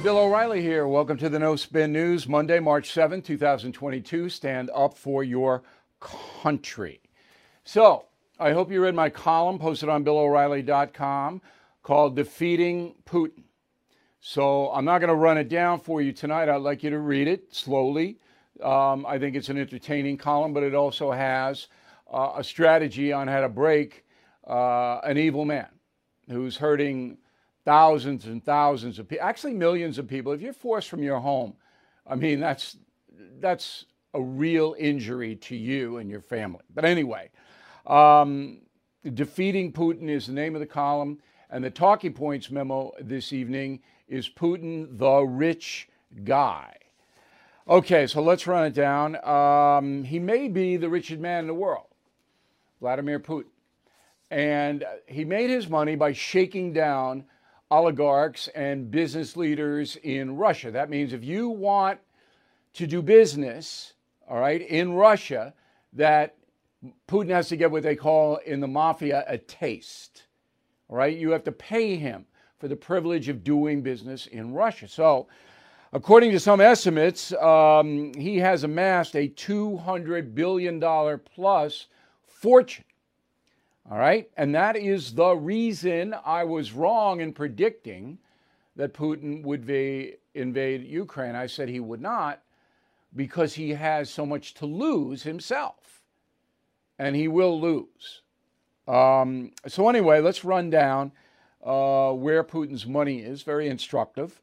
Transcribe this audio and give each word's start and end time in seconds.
Hey, 0.00 0.04
Bill 0.04 0.16
O'Reilly 0.16 0.62
here. 0.62 0.88
Welcome 0.88 1.18
to 1.18 1.28
the 1.28 1.38
No 1.38 1.56
Spin 1.56 1.92
News, 1.92 2.26
Monday, 2.26 2.58
March 2.58 2.90
7, 2.90 3.20
2022. 3.20 4.30
Stand 4.30 4.70
up 4.74 4.96
for 4.96 5.22
your 5.22 5.62
country. 6.00 7.02
So, 7.64 8.06
I 8.38 8.52
hope 8.52 8.72
you 8.72 8.82
read 8.82 8.94
my 8.94 9.10
column 9.10 9.58
posted 9.58 9.90
on 9.90 10.02
BillO'Reilly.com 10.02 11.42
called 11.82 12.16
Defeating 12.16 12.94
Putin. 13.04 13.42
So, 14.22 14.70
I'm 14.70 14.86
not 14.86 15.00
going 15.00 15.10
to 15.10 15.14
run 15.14 15.36
it 15.36 15.50
down 15.50 15.80
for 15.80 16.00
you 16.00 16.14
tonight. 16.14 16.48
I'd 16.48 16.62
like 16.62 16.82
you 16.82 16.88
to 16.88 16.98
read 16.98 17.28
it 17.28 17.54
slowly. 17.54 18.16
Um, 18.62 19.04
I 19.04 19.18
think 19.18 19.36
it's 19.36 19.50
an 19.50 19.58
entertaining 19.58 20.16
column, 20.16 20.54
but 20.54 20.62
it 20.62 20.74
also 20.74 21.12
has 21.12 21.68
uh, 22.10 22.32
a 22.38 22.42
strategy 22.42 23.12
on 23.12 23.28
how 23.28 23.42
to 23.42 23.50
break 23.50 24.06
uh, 24.48 25.00
an 25.04 25.18
evil 25.18 25.44
man 25.44 25.68
who's 26.30 26.56
hurting 26.56 27.18
thousands 27.64 28.26
and 28.26 28.44
thousands 28.44 28.98
of 28.98 29.08
people, 29.08 29.26
actually 29.26 29.54
millions 29.54 29.98
of 29.98 30.08
people. 30.08 30.32
If 30.32 30.40
you're 30.40 30.52
forced 30.52 30.88
from 30.88 31.02
your 31.02 31.20
home, 31.20 31.54
I 32.06 32.14
mean, 32.14 32.40
that's, 32.40 32.76
that's 33.38 33.86
a 34.14 34.20
real 34.20 34.74
injury 34.78 35.36
to 35.36 35.56
you 35.56 35.98
and 35.98 36.10
your 36.10 36.20
family. 36.20 36.62
But 36.74 36.84
anyway, 36.84 37.30
um, 37.86 38.62
defeating 39.14 39.72
Putin 39.72 40.08
is 40.08 40.26
the 40.26 40.32
name 40.32 40.54
of 40.54 40.60
the 40.60 40.66
column. 40.66 41.18
And 41.50 41.64
the 41.64 41.70
talking 41.70 42.12
points 42.12 42.50
memo 42.50 42.92
this 43.00 43.32
evening 43.32 43.80
is 44.08 44.28
Putin, 44.28 44.98
the 44.98 45.20
rich 45.22 45.88
guy. 46.24 46.76
Okay, 47.68 48.06
so 48.06 48.22
let's 48.22 48.46
run 48.46 48.66
it 48.66 48.74
down. 48.74 49.16
Um, 49.24 50.04
he 50.04 50.18
may 50.18 50.48
be 50.48 50.76
the 50.76 50.88
richest 50.88 51.20
man 51.20 51.40
in 51.40 51.46
the 51.46 51.54
world, 51.54 51.86
Vladimir 52.80 53.20
Putin. 53.20 53.50
And 54.30 54.84
he 55.06 55.24
made 55.24 55.50
his 55.50 55.68
money 55.68 55.96
by 55.96 56.12
shaking 56.12 56.72
down 56.72 57.24
oligarchs 57.70 58.48
and 58.48 58.90
business 58.90 59.36
leaders 59.36 59.96
in 60.02 60.36
Russia. 60.36 60.70
That 60.70 60.90
means 60.90 61.12
if 61.12 61.24
you 61.24 61.48
want 61.48 62.00
to 62.74 62.86
do 62.86 63.02
business, 63.02 63.94
all 64.28 64.40
right, 64.40 64.60
in 64.60 64.92
Russia, 64.94 65.54
that 65.92 66.36
Putin 67.08 67.30
has 67.30 67.48
to 67.48 67.56
get 67.56 67.70
what 67.70 67.82
they 67.82 67.96
call 67.96 68.36
in 68.36 68.60
the 68.60 68.68
mafia 68.68 69.24
a 69.26 69.38
taste. 69.38 70.26
All 70.88 70.96
right, 70.96 71.16
you 71.16 71.30
have 71.30 71.44
to 71.44 71.52
pay 71.52 71.96
him 71.96 72.26
for 72.58 72.68
the 72.68 72.76
privilege 72.76 73.28
of 73.28 73.44
doing 73.44 73.82
business 73.82 74.26
in 74.26 74.52
Russia. 74.52 74.88
So, 74.88 75.28
according 75.92 76.30
to 76.32 76.40
some 76.40 76.60
estimates, 76.60 77.32
um, 77.34 78.12
he 78.14 78.38
has 78.38 78.64
amassed 78.64 79.14
a 79.14 79.28
$200 79.28 80.34
billion 80.34 80.80
plus 81.34 81.86
fortune 82.26 82.84
all 83.90 83.98
right. 83.98 84.30
And 84.36 84.54
that 84.54 84.76
is 84.76 85.14
the 85.14 85.34
reason 85.34 86.14
I 86.24 86.44
was 86.44 86.72
wrong 86.72 87.20
in 87.20 87.32
predicting 87.32 88.18
that 88.76 88.94
Putin 88.94 89.42
would 89.42 89.64
va- 89.64 90.12
invade 90.34 90.84
Ukraine. 90.84 91.34
I 91.34 91.46
said 91.46 91.68
he 91.68 91.80
would 91.80 92.00
not 92.00 92.40
because 93.16 93.54
he 93.54 93.70
has 93.70 94.08
so 94.08 94.24
much 94.24 94.54
to 94.54 94.66
lose 94.66 95.24
himself. 95.24 96.02
And 97.00 97.16
he 97.16 97.26
will 97.26 97.60
lose. 97.60 98.22
Um, 98.86 99.52
so, 99.66 99.88
anyway, 99.88 100.20
let's 100.20 100.44
run 100.44 100.70
down 100.70 101.10
uh, 101.64 102.12
where 102.12 102.44
Putin's 102.44 102.86
money 102.86 103.20
is. 103.20 103.42
Very 103.42 103.68
instructive. 103.68 104.40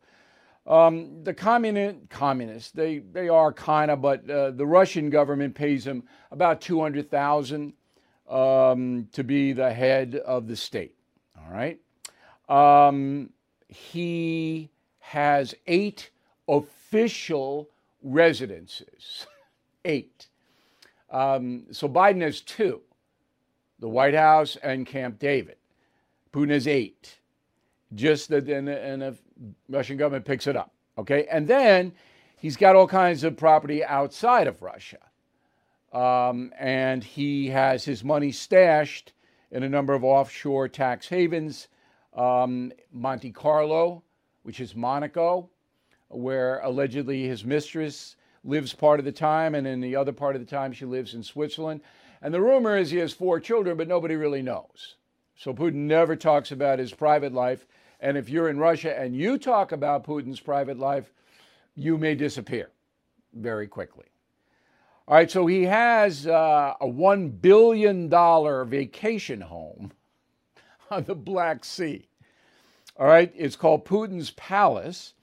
Um, 0.65 1.23
the 1.23 1.33
communist, 1.33 2.09
communists, 2.09 2.71
they, 2.71 2.99
they 2.99 3.29
are 3.29 3.53
kind 3.53 3.89
of, 3.89 4.01
but 4.01 4.29
uh, 4.29 4.51
the 4.51 4.65
Russian 4.65 5.09
government 5.09 5.55
pays 5.55 5.87
him 5.87 6.03
about 6.31 6.59
200,000 6.59 7.73
um, 8.27 9.07
to 9.13 9.23
be 9.23 9.53
the 9.53 9.71
head 9.71 10.15
of 10.25 10.47
the 10.47 10.55
state. 10.55 10.95
All 11.37 11.53
right. 11.53 11.79
Um, 12.49 13.29
he 13.67 14.69
has 14.99 15.55
eight 15.67 16.09
official 16.47 17.69
residences. 18.01 19.27
eight. 19.85 20.27
Um, 21.09 21.65
so 21.71 21.87
Biden 21.87 22.21
has 22.21 22.41
two 22.41 22.81
the 23.79 23.87
White 23.87 24.15
House 24.15 24.57
and 24.63 24.85
Camp 24.85 25.19
David. 25.19 25.57
Putin 26.33 26.49
has 26.49 26.67
eight. 26.67 27.19
Just 27.93 28.29
that, 28.29 28.49
and, 28.49 28.67
and 28.67 29.01
the 29.01 29.15
Russian 29.69 29.97
government 29.97 30.25
picks 30.25 30.47
it 30.47 30.55
up. 30.55 30.73
Okay. 30.97 31.27
And 31.31 31.47
then 31.47 31.93
he's 32.37 32.57
got 32.57 32.75
all 32.75 32.87
kinds 32.87 33.23
of 33.23 33.37
property 33.37 33.83
outside 33.83 34.47
of 34.47 34.61
Russia. 34.61 34.97
Um, 35.93 36.51
and 36.59 37.03
he 37.03 37.47
has 37.47 37.85
his 37.85 38.03
money 38.03 38.31
stashed 38.31 39.13
in 39.51 39.63
a 39.63 39.69
number 39.69 39.93
of 39.93 40.03
offshore 40.03 40.67
tax 40.67 41.07
havens. 41.07 41.67
Um, 42.13 42.71
Monte 42.91 43.31
Carlo, 43.31 44.03
which 44.43 44.59
is 44.59 44.75
Monaco, 44.75 45.49
where 46.09 46.59
allegedly 46.59 47.27
his 47.27 47.45
mistress 47.45 48.15
lives 48.43 48.73
part 48.73 48.99
of 48.99 49.05
the 49.05 49.11
time, 49.11 49.55
and 49.55 49.67
in 49.67 49.81
the 49.81 49.95
other 49.95 50.13
part 50.13 50.35
of 50.35 50.41
the 50.41 50.49
time 50.49 50.71
she 50.71 50.85
lives 50.85 51.13
in 51.13 51.23
Switzerland. 51.23 51.81
And 52.21 52.33
the 52.33 52.41
rumor 52.41 52.77
is 52.77 52.89
he 52.89 52.97
has 52.97 53.13
four 53.13 53.39
children, 53.39 53.77
but 53.77 53.87
nobody 53.87 54.15
really 54.15 54.41
knows. 54.41 54.95
So 55.35 55.53
Putin 55.53 55.85
never 55.85 56.15
talks 56.15 56.51
about 56.51 56.79
his 56.79 56.93
private 56.93 57.33
life. 57.33 57.67
And 57.99 58.17
if 58.17 58.29
you're 58.29 58.49
in 58.49 58.57
Russia 58.57 58.97
and 58.97 59.15
you 59.15 59.37
talk 59.37 59.71
about 59.71 60.05
Putin's 60.05 60.39
private 60.39 60.79
life, 60.79 61.11
you 61.75 61.97
may 61.97 62.15
disappear 62.15 62.71
very 63.33 63.67
quickly. 63.67 64.05
All 65.09 65.15
right, 65.15 65.31
so 65.31 65.45
he 65.47 65.63
has 65.63 66.27
uh, 66.27 66.73
a 66.81 66.85
$1 66.85 67.41
billion 67.41 68.09
vacation 68.69 69.39
home 69.39 69.93
on 70.91 71.05
the 71.05 71.15
Black 71.15 71.63
Sea. 71.63 72.09
All 72.97 73.07
right, 73.07 73.31
it's 73.33 73.55
called 73.55 73.85
Putin's 73.85 74.31
Palace. 74.31 75.13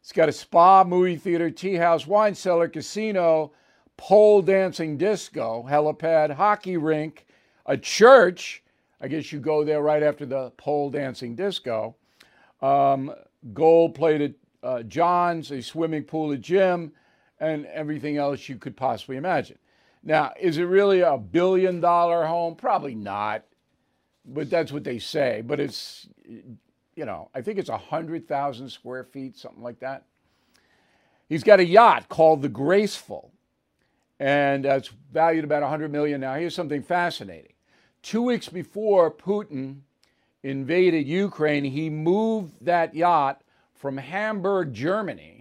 It's 0.00 0.12
got 0.12 0.28
a 0.28 0.32
spa, 0.32 0.84
movie 0.84 1.16
theater, 1.16 1.50
tea 1.50 1.74
house, 1.74 2.06
wine 2.06 2.36
cellar, 2.36 2.68
casino, 2.68 3.50
pole 3.96 4.40
dancing 4.40 4.96
disco, 4.96 5.66
helipad, 5.68 6.30
hockey 6.30 6.76
rink, 6.76 7.26
a 7.66 7.76
church. 7.76 8.62
I 9.00 9.08
guess 9.08 9.32
you 9.32 9.40
go 9.40 9.64
there 9.64 9.82
right 9.82 10.04
after 10.04 10.26
the 10.26 10.50
pole 10.58 10.90
dancing 10.90 11.34
disco. 11.34 11.96
Um, 12.62 13.12
gold 13.52 13.96
plated 13.96 14.36
uh, 14.62 14.84
Johns, 14.84 15.50
a 15.50 15.60
swimming 15.60 16.04
pool, 16.04 16.30
a 16.30 16.38
gym, 16.38 16.92
and 17.44 17.66
everything 17.66 18.16
else 18.16 18.48
you 18.48 18.56
could 18.56 18.76
possibly 18.76 19.16
imagine. 19.16 19.58
Now, 20.02 20.32
is 20.38 20.58
it 20.58 20.64
really 20.64 21.00
a 21.00 21.16
billion 21.16 21.80
dollar 21.80 22.26
home? 22.26 22.56
Probably 22.56 22.94
not, 22.94 23.44
but 24.24 24.50
that's 24.50 24.72
what 24.72 24.84
they 24.84 24.98
say. 24.98 25.42
But 25.44 25.60
it's, 25.60 26.08
you 26.26 27.04
know, 27.04 27.30
I 27.34 27.40
think 27.40 27.58
it's 27.58 27.70
100,000 27.70 28.68
square 28.68 29.04
feet, 29.04 29.36
something 29.36 29.62
like 29.62 29.80
that. 29.80 30.04
He's 31.28 31.42
got 31.42 31.60
a 31.60 31.64
yacht 31.64 32.08
called 32.08 32.42
the 32.42 32.50
Graceful, 32.50 33.32
and 34.20 34.66
it's 34.66 34.90
valued 35.12 35.44
about 35.44 35.62
100 35.62 35.90
million 35.90 36.20
now. 36.20 36.34
Here's 36.34 36.54
something 36.54 36.82
fascinating. 36.82 37.54
Two 38.02 38.22
weeks 38.22 38.50
before 38.50 39.10
Putin 39.10 39.80
invaded 40.42 41.06
Ukraine, 41.06 41.64
he 41.64 41.88
moved 41.88 42.64
that 42.66 42.94
yacht 42.94 43.40
from 43.74 43.96
Hamburg, 43.96 44.74
Germany, 44.74 45.33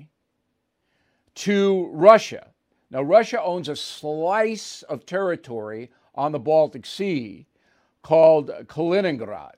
to 1.36 1.90
Russia. 1.92 2.48
Now, 2.90 3.02
Russia 3.02 3.42
owns 3.42 3.70
a 3.70 3.76
slice 3.76 4.84
of 4.84 5.06
territory 5.06 5.90
on 6.16 6.32
the 6.32 6.40
Baltic 6.40 6.86
Sea 6.86 7.46
called 8.04 8.52
Kaliningrad. 8.68 9.54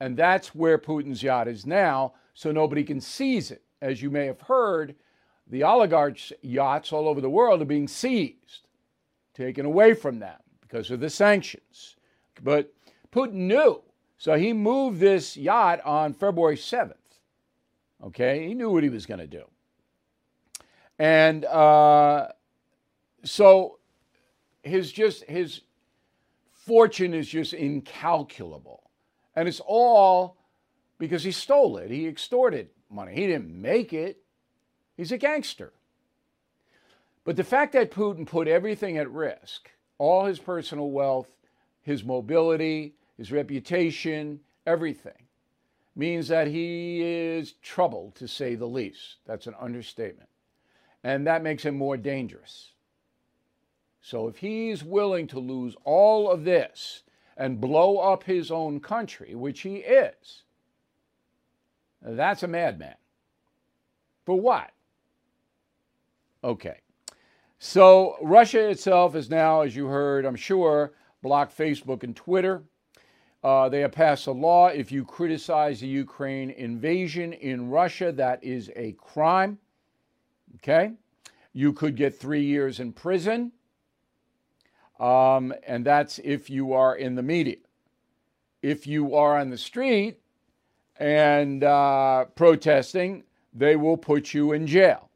And 0.00 0.16
that's 0.16 0.54
where 0.54 0.78
Putin's 0.78 1.22
yacht 1.22 1.48
is 1.48 1.66
now, 1.66 2.14
so 2.34 2.52
nobody 2.52 2.84
can 2.84 3.00
seize 3.00 3.50
it. 3.50 3.62
As 3.82 4.00
you 4.00 4.10
may 4.10 4.26
have 4.26 4.40
heard, 4.40 4.94
the 5.48 5.64
oligarchs' 5.64 6.32
yachts 6.42 6.92
all 6.92 7.08
over 7.08 7.20
the 7.20 7.30
world 7.30 7.62
are 7.62 7.66
being 7.66 7.88
seized, 7.88 8.68
taken 9.34 9.66
away 9.66 9.94
from 9.94 10.18
them 10.18 10.38
because 10.60 10.90
of 10.90 11.00
the 11.00 11.10
sanctions. 11.10 11.96
But 12.42 12.72
Putin 13.10 13.32
knew, 13.32 13.82
so 14.18 14.34
he 14.34 14.52
moved 14.52 15.00
this 15.00 15.36
yacht 15.36 15.80
on 15.84 16.12
February 16.12 16.56
7th. 16.56 16.94
Okay, 18.04 18.46
he 18.46 18.54
knew 18.54 18.70
what 18.70 18.84
he 18.84 18.88
was 18.88 19.06
going 19.06 19.20
to 19.20 19.26
do. 19.26 19.44
And 20.98 21.44
uh, 21.44 22.28
so 23.24 23.78
his 24.62 24.90
just 24.90 25.24
his 25.24 25.60
fortune 26.50 27.14
is 27.14 27.28
just 27.28 27.52
incalculable. 27.52 28.90
And 29.36 29.48
it's 29.48 29.60
all 29.64 30.36
because 30.98 31.22
he 31.22 31.30
stole 31.30 31.76
it. 31.76 31.90
He 31.90 32.06
extorted 32.06 32.70
money. 32.90 33.14
He 33.14 33.26
didn't 33.26 33.50
make 33.50 33.92
it. 33.92 34.22
He's 34.96 35.12
a 35.12 35.18
gangster. 35.18 35.72
But 37.24 37.36
the 37.36 37.44
fact 37.44 37.72
that 37.74 37.92
Putin 37.92 38.26
put 38.26 38.48
everything 38.48 38.96
at 38.98 39.10
risk, 39.10 39.70
all 39.98 40.24
his 40.24 40.38
personal 40.38 40.90
wealth, 40.90 41.28
his 41.82 42.02
mobility, 42.02 42.94
his 43.16 43.30
reputation, 43.30 44.40
everything, 44.66 45.26
means 45.94 46.28
that 46.28 46.48
he 46.48 47.02
is 47.02 47.52
troubled, 47.62 48.14
to 48.16 48.26
say 48.26 48.54
the 48.54 48.66
least. 48.66 49.16
That's 49.26 49.46
an 49.46 49.54
understatement 49.60 50.27
and 51.08 51.26
that 51.26 51.42
makes 51.42 51.62
him 51.62 51.74
more 51.74 51.96
dangerous. 51.96 52.72
So 54.02 54.28
if 54.28 54.36
he's 54.36 54.84
willing 54.84 55.26
to 55.28 55.38
lose 55.38 55.74
all 55.84 56.30
of 56.30 56.44
this 56.44 57.02
and 57.34 57.58
blow 57.58 57.96
up 57.96 58.24
his 58.24 58.50
own 58.50 58.78
country, 58.78 59.34
which 59.34 59.62
he 59.62 59.76
is, 59.76 60.42
that's 62.02 62.42
a 62.42 62.46
madman. 62.46 62.96
For 64.26 64.38
what? 64.38 64.70
Okay. 66.44 66.80
So 67.58 68.18
Russia 68.20 68.68
itself 68.68 69.16
is 69.16 69.30
now, 69.30 69.62
as 69.62 69.74
you 69.74 69.86
heard, 69.86 70.26
I'm 70.26 70.36
sure, 70.36 70.92
blocked 71.22 71.56
Facebook 71.56 72.02
and 72.02 72.14
Twitter. 72.14 72.64
Uh, 73.42 73.70
they 73.70 73.80
have 73.80 73.92
passed 73.92 74.26
a 74.26 74.32
law. 74.32 74.66
If 74.66 74.92
you 74.92 75.06
criticize 75.06 75.80
the 75.80 75.86
Ukraine 75.86 76.50
invasion 76.50 77.32
in 77.32 77.70
Russia, 77.70 78.12
that 78.12 78.44
is 78.44 78.70
a 78.76 78.92
crime. 78.92 79.58
Okay? 80.56 80.92
You 81.52 81.72
could 81.72 81.96
get 81.96 82.18
three 82.18 82.44
years 82.44 82.80
in 82.80 82.92
prison. 82.92 83.52
Um, 84.98 85.54
and 85.66 85.84
that's 85.84 86.18
if 86.18 86.50
you 86.50 86.72
are 86.72 86.96
in 86.96 87.14
the 87.14 87.22
media. 87.22 87.56
If 88.62 88.86
you 88.86 89.14
are 89.14 89.38
on 89.38 89.50
the 89.50 89.58
street 89.58 90.18
and 90.98 91.62
uh, 91.62 92.24
protesting, 92.34 93.22
they 93.54 93.76
will 93.76 93.96
put 93.96 94.34
you 94.34 94.52
in 94.52 94.66
jail. 94.66 95.08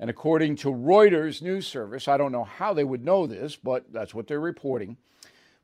And 0.00 0.08
according 0.08 0.56
to 0.56 0.68
Reuters 0.68 1.42
news 1.42 1.66
service, 1.66 2.06
I 2.06 2.16
don't 2.16 2.30
know 2.30 2.44
how 2.44 2.72
they 2.72 2.84
would 2.84 3.04
know 3.04 3.26
this, 3.26 3.56
but 3.56 3.92
that's 3.92 4.14
what 4.14 4.28
they're 4.28 4.40
reporting. 4.40 4.96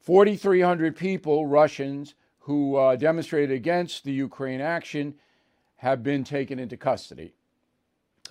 4,300 0.01 0.97
people, 0.97 1.47
Russians, 1.47 2.15
who 2.41 2.77
uh, 2.77 2.97
demonstrated 2.97 3.55
against 3.57 4.05
the 4.05 4.13
Ukraine 4.13 4.61
action 4.61 5.15
have 5.77 6.03
been 6.03 6.25
taken 6.25 6.59
into 6.59 6.77
custody. 6.77 7.33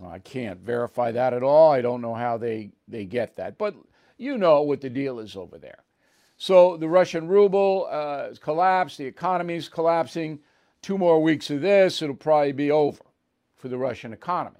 I 0.04 0.19
can't 0.19 0.60
verify 0.60 1.12
that 1.12 1.34
at 1.34 1.44
all. 1.44 1.72
I 1.72 1.81
don't 1.81 2.01
know 2.01 2.16
how 2.16 2.38
they, 2.38 2.72
they 2.88 3.06
get 3.06 3.36
that. 3.36 3.57
But 3.57 3.75
you 4.18 4.38
know 4.38 4.62
what 4.62 4.81
the 4.81 4.90
deal 4.90 5.19
is 5.19 5.36
over 5.36 5.57
there. 5.57 5.84
So 6.38 6.78
the 6.78 6.90
Russian 6.90 7.28
ruble 7.28 7.88
uh, 7.90 8.30
collapsed, 8.42 8.98
the 8.98 9.06
economy 9.06 9.56
is 9.56 9.69
collapsing. 9.69 10.40
Two 10.81 10.98
more 10.98 11.22
weeks 11.22 11.50
of 11.50 11.62
this, 11.62 12.01
it'll 12.01 12.16
probably 12.16 12.51
be 12.51 12.72
over 12.72 13.04
for 13.56 13.69
the 13.69 13.78
Russian 13.78 14.13
economy. 14.13 14.57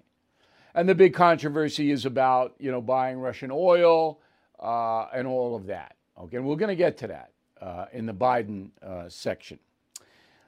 And 0.75 0.88
the 0.88 0.95
big 0.95 1.13
controversy 1.13 1.91
is 1.91 2.06
about, 2.06 2.56
you 2.59 2.71
know, 2.71 2.81
buying 2.81 3.19
Russian 3.19 3.50
oil 3.51 4.21
uh, 4.59 5.07
and 5.13 5.27
all 5.27 5.56
of 5.56 5.65
that. 5.68 5.95
Okay, 6.18 6.38
and 6.38 6.45
we're 6.45 6.56
going 6.56 6.69
to 6.69 6.75
get 6.75 6.97
to 7.00 7.07
that 7.07 7.31
uh, 7.62 7.86
in 7.91 8.06
the 8.06 8.13
Biden 8.13 8.69
uh, 8.81 9.09
section. 9.09 9.59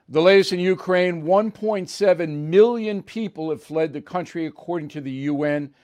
The 0.08 0.22
latest 0.22 0.52
in 0.52 0.60
Ukraine 0.60 1.24
1.7 1.24 2.28
million 2.28 3.02
people 3.02 3.50
have 3.50 3.60
fled 3.60 3.92
the 3.92 4.00
country, 4.00 4.46
according 4.46 4.88
to 4.90 5.00
the 5.00 5.10
UN, 5.10 5.74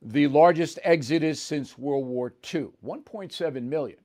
the 0.00 0.28
largest 0.28 0.78
exodus 0.84 1.40
since 1.40 1.76
World 1.76 2.06
War 2.06 2.32
II. 2.54 2.68
1.7 2.84 3.62
million. 3.64 3.98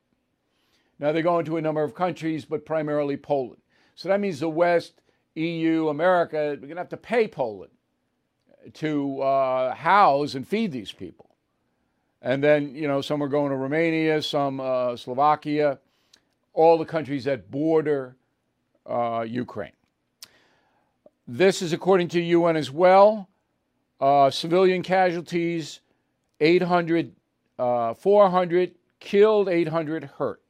Now 0.97 1.11
they're 1.11 1.21
going 1.21 1.45
to 1.45 1.57
a 1.57 1.61
number 1.61 1.83
of 1.83 1.93
countries, 1.93 2.43
but 2.43 2.65
primarily 2.65 3.17
Poland. 3.17 3.61
So 3.93 4.09
that 4.09 4.19
means 4.19 4.39
the 4.39 4.49
West, 4.49 5.01
EU, 5.35 5.89
America, 5.89 6.57
we're 6.59 6.67
going 6.67 6.69
to 6.71 6.77
have 6.77 6.89
to 6.89 6.97
pay 6.97 7.27
Poland 7.27 7.71
to 8.73 9.21
uh, 9.21 9.75
house 9.75 10.33
and 10.33 10.47
feed 10.47 10.71
these 10.71 10.91
people. 10.91 11.35
And 12.23 12.43
then, 12.43 12.73
you 12.73 12.87
know, 12.87 13.01
some 13.01 13.21
are 13.21 13.27
going 13.27 13.51
to 13.51 13.55
Romania, 13.55 14.23
some 14.23 14.59
uh, 14.59 14.95
Slovakia, 14.95 15.77
all 16.53 16.79
the 16.79 16.85
countries 16.85 17.25
that 17.25 17.51
border 17.51 18.16
uh, 18.87 19.25
Ukraine. 19.27 19.73
This 21.27 21.61
is 21.61 21.73
according 21.73 22.07
to 22.09 22.21
UN 22.21 22.55
as 22.55 22.71
well. 22.71 23.29
Uh, 23.99 24.29
civilian 24.29 24.83
casualties 24.83 25.81
800, 26.39 27.13
uh, 27.57 27.93
400 27.93 28.75
killed, 28.99 29.49
800 29.49 30.03
hurt. 30.03 30.41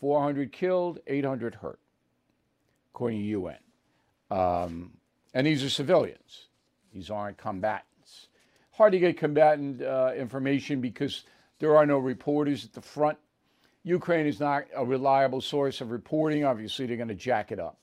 400 0.00 0.52
killed, 0.52 0.98
800 1.06 1.54
hurt, 1.54 1.78
according 2.92 3.20
to 3.20 3.24
UN. 3.26 3.56
Um, 4.30 4.90
and 5.32 5.46
these 5.46 5.64
are 5.64 5.70
civilians, 5.70 6.48
these 6.92 7.08
aren't 7.10 7.38
combatants 7.38 7.84
hard 8.74 8.92
to 8.92 8.98
get 8.98 9.16
combatant 9.16 9.80
uh, 9.82 10.12
information 10.16 10.80
because 10.80 11.24
there 11.60 11.76
are 11.76 11.86
no 11.86 11.98
reporters 11.98 12.64
at 12.64 12.72
the 12.72 12.80
front. 12.80 13.16
Ukraine 13.84 14.26
is 14.26 14.40
not 14.40 14.64
a 14.74 14.84
reliable 14.84 15.42
source 15.42 15.80
of 15.82 15.90
reporting. 15.90 16.44
Obviously, 16.44 16.86
they're 16.86 16.96
going 16.96 17.08
to 17.08 17.14
jack 17.14 17.52
it 17.52 17.60
up. 17.60 17.78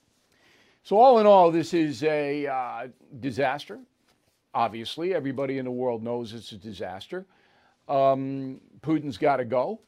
So, 0.84 0.98
all 0.98 1.20
in 1.20 1.28
all, 1.28 1.52
this 1.52 1.76
is 1.76 2.04
a 2.04 2.48
uh, 2.48 2.88
disaster. 3.20 3.80
Obviously, 4.54 5.14
everybody 5.14 5.60
in 5.60 5.66
the 5.66 5.72
world 5.72 6.04
knows 6.04 6.34
it's 6.34 6.52
a 6.52 6.58
disaster. 6.58 7.26
Um, 7.88 8.60
Putin's 8.82 9.18
got 9.18 9.38
to 9.38 9.46
go. 9.46 9.80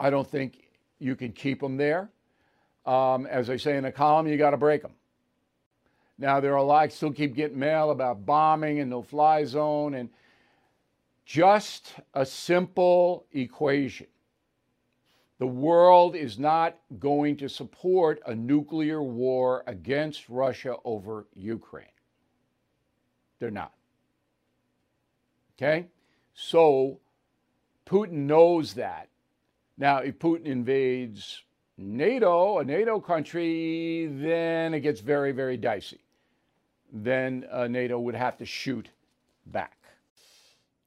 I 0.00 0.10
don't 0.10 0.28
think 0.28 0.68
you 0.98 1.14
can 1.14 1.32
keep 1.32 1.62
him 1.62 1.76
there. 1.76 2.10
Um, 2.84 3.26
as 3.26 3.48
I 3.48 3.56
say 3.56 3.76
in 3.76 3.84
the 3.84 3.92
column, 3.92 4.26
you 4.26 4.36
got 4.36 4.50
to 4.50 4.56
break 4.56 4.82
him. 4.82 4.92
Now, 6.18 6.40
there 6.40 6.52
are 6.52 6.56
a 6.56 6.62
lot, 6.62 6.92
still 6.92 7.12
keep 7.12 7.34
getting 7.34 7.58
mail 7.58 7.90
about 7.90 8.26
bombing 8.26 8.80
and 8.80 8.90
no 8.90 9.02
fly 9.02 9.44
zone 9.44 9.94
and 9.94 10.10
just 11.24 11.94
a 12.14 12.26
simple 12.26 13.26
equation. 13.32 14.06
The 15.38 15.46
world 15.46 16.14
is 16.14 16.38
not 16.38 16.76
going 16.98 17.36
to 17.38 17.48
support 17.48 18.20
a 18.26 18.34
nuclear 18.34 19.02
war 19.02 19.64
against 19.66 20.28
Russia 20.28 20.76
over 20.84 21.26
Ukraine. 21.34 21.86
They're 23.38 23.50
not. 23.50 23.72
Okay? 25.56 25.88
So 26.34 27.00
Putin 27.84 28.26
knows 28.26 28.74
that. 28.74 29.08
Now, 29.76 29.98
if 29.98 30.18
Putin 30.18 30.46
invades 30.46 31.42
NATO, 31.76 32.58
a 32.58 32.64
NATO 32.64 33.00
country, 33.00 34.06
then 34.06 34.72
it 34.72 34.80
gets 34.80 35.00
very, 35.00 35.32
very 35.32 35.56
dicey 35.56 36.04
then 36.94 37.44
uh, 37.50 37.66
NATO 37.66 37.98
would 37.98 38.14
have 38.14 38.38
to 38.38 38.46
shoot 38.46 38.88
back. 39.46 39.76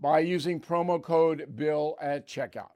by 0.00 0.20
using 0.20 0.60
promo 0.60 1.02
code 1.02 1.56
bill 1.56 1.96
at 2.00 2.26
checkout. 2.26 2.70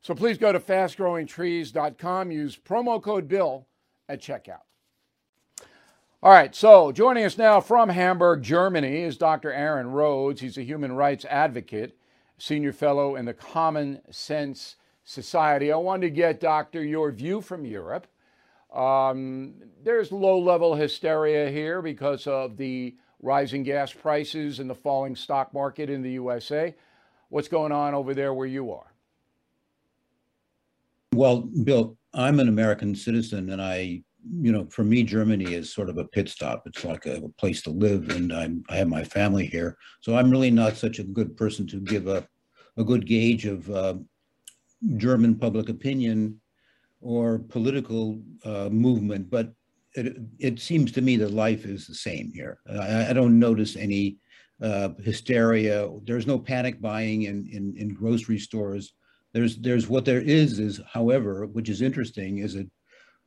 So 0.00 0.14
please 0.14 0.38
go 0.38 0.52
to 0.52 0.60
fastgrowingtrees.com 0.60 2.30
use 2.30 2.56
promo 2.56 3.02
code 3.02 3.28
bill 3.28 3.66
at 4.08 4.20
checkout. 4.20 4.60
All 6.22 6.30
right 6.30 6.54
so 6.54 6.92
joining 6.92 7.24
us 7.24 7.36
now 7.36 7.60
from 7.60 7.88
hamburg 7.88 8.42
germany 8.42 9.02
is 9.02 9.16
dr 9.16 9.50
aaron 9.50 9.88
rhodes. 9.88 10.40
He's 10.40 10.58
a 10.58 10.62
human 10.62 10.92
rights 10.92 11.24
advocate 11.26 11.96
senior 12.38 12.72
fellow 12.72 13.16
in 13.16 13.24
the 13.24 13.34
common 13.34 14.00
sense 14.10 14.76
society. 15.04 15.70
I 15.70 15.76
wanted 15.76 16.06
to 16.08 16.10
get 16.10 16.40
doctor 16.40 16.82
your 16.82 17.10
view 17.12 17.40
from 17.40 17.64
europe. 17.64 18.06
Um, 18.74 19.54
there's 19.84 20.10
low 20.10 20.38
level 20.38 20.74
hysteria 20.74 21.50
here 21.50 21.80
because 21.80 22.26
of 22.26 22.56
the 22.56 22.96
rising 23.24 23.62
gas 23.62 23.92
prices 23.92 24.60
and 24.60 24.68
the 24.68 24.74
falling 24.74 25.16
stock 25.16 25.52
market 25.54 25.88
in 25.88 26.02
the 26.02 26.12
USA. 26.12 26.74
What's 27.30 27.48
going 27.48 27.72
on 27.72 27.94
over 27.94 28.14
there 28.14 28.34
where 28.34 28.46
you 28.46 28.70
are? 28.70 28.92
Well, 31.14 31.40
Bill, 31.40 31.96
I'm 32.12 32.38
an 32.38 32.48
American 32.48 32.94
citizen, 32.94 33.50
and 33.50 33.62
I, 33.62 34.02
you 34.40 34.52
know, 34.52 34.66
for 34.66 34.84
me, 34.84 35.02
Germany 35.02 35.54
is 35.54 35.72
sort 35.72 35.88
of 35.88 35.96
a 35.96 36.04
pit 36.04 36.28
stop. 36.28 36.64
It's 36.66 36.84
like 36.84 37.06
a, 37.06 37.24
a 37.24 37.28
place 37.30 37.62
to 37.62 37.70
live, 37.70 38.10
and 38.10 38.32
I'm, 38.32 38.62
I 38.68 38.76
have 38.76 38.88
my 38.88 39.04
family 39.04 39.46
here. 39.46 39.78
So 40.00 40.16
I'm 40.16 40.30
really 40.30 40.50
not 40.50 40.76
such 40.76 40.98
a 40.98 41.04
good 41.04 41.36
person 41.36 41.66
to 41.68 41.80
give 41.80 42.08
a, 42.08 42.28
a 42.76 42.84
good 42.84 43.06
gauge 43.06 43.46
of 43.46 43.70
uh, 43.70 43.94
German 44.96 45.36
public 45.36 45.70
opinion 45.70 46.40
or 47.00 47.38
political 47.38 48.20
uh, 48.44 48.68
movement, 48.70 49.30
but 49.30 49.54
it, 49.94 50.16
it, 50.38 50.60
seems 50.60 50.92
to 50.92 51.02
me 51.02 51.16
that 51.16 51.32
life 51.32 51.64
is 51.64 51.86
the 51.86 51.94
same 51.94 52.32
here. 52.32 52.58
I, 52.70 53.10
I 53.10 53.12
don't 53.12 53.38
notice 53.38 53.76
any 53.76 54.16
uh, 54.62 54.90
hysteria. 55.02 55.88
There's 56.04 56.26
no 56.26 56.38
panic 56.38 56.80
buying 56.80 57.22
in, 57.22 57.48
in, 57.52 57.74
in 57.76 57.94
grocery 57.94 58.38
stores. 58.38 58.94
There's, 59.32 59.56
there's 59.56 59.88
what 59.88 60.04
there 60.04 60.20
is, 60.20 60.58
is 60.58 60.80
however, 60.92 61.46
which 61.46 61.68
is 61.68 61.82
interesting, 61.82 62.38
is 62.38 62.56
a, 62.56 62.66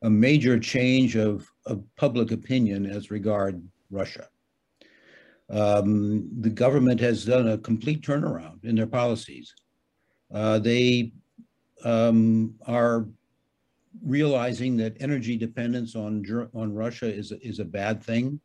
a 0.04 0.10
major 0.10 0.60
change 0.60 1.16
of, 1.16 1.50
of 1.66 1.84
public 1.96 2.32
opinion 2.32 2.86
as 2.86 3.12
regard 3.12 3.62
Russia. 3.90 4.28
Um, 5.50 6.30
the 6.42 6.50
government 6.50 7.00
has 7.00 7.24
done 7.24 7.48
a 7.48 7.58
complete 7.58 8.02
turnaround 8.02 8.64
in 8.66 8.76
their 8.76 8.88
policies. 8.88 9.54
Uh, 10.34 10.60
they 10.60 11.14
um, 11.86 12.56
are 12.66 13.08
realizing 14.04 14.78
that 14.78 14.98
energy 15.00 15.38
dependence 15.38 15.96
on 15.96 16.24
on 16.54 16.74
Russia 16.74 17.14
is 17.14 17.32
is 17.42 17.60
a 17.60 17.66
bad 17.66 18.04
thing, 18.04 18.40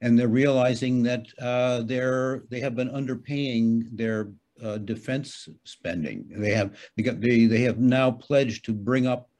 and 0.00 0.18
they're 0.18 0.28
realizing 0.28 1.02
that 1.04 1.26
uh, 1.40 1.82
they're 1.82 2.44
they 2.50 2.60
have 2.60 2.74
been 2.74 2.90
underpaying 2.90 3.88
their 3.92 4.30
uh, 4.62 4.78
defense 4.78 5.48
spending. 5.64 6.26
They 6.28 6.52
have 6.52 6.76
they 6.96 7.02
got 7.02 7.20
they 7.20 7.46
they 7.46 7.62
have 7.62 7.78
now 7.78 8.10
pledged 8.10 8.64
to 8.66 8.72
bring 8.72 9.06
up 9.06 9.30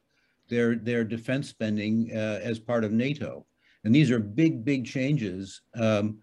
their 0.49 0.77
their 0.77 1.05
defense 1.05 1.49
spending 1.49 2.11
uh, 2.15 2.41
as 2.43 2.59
part 2.59 2.85
of 2.85 2.93
NATO, 2.93 3.47
and 3.85 3.95
these 3.95 4.11
are 4.11 4.21
big 4.21 4.65
big 4.65 4.87
changes. 4.87 5.61
Um, 5.79 6.21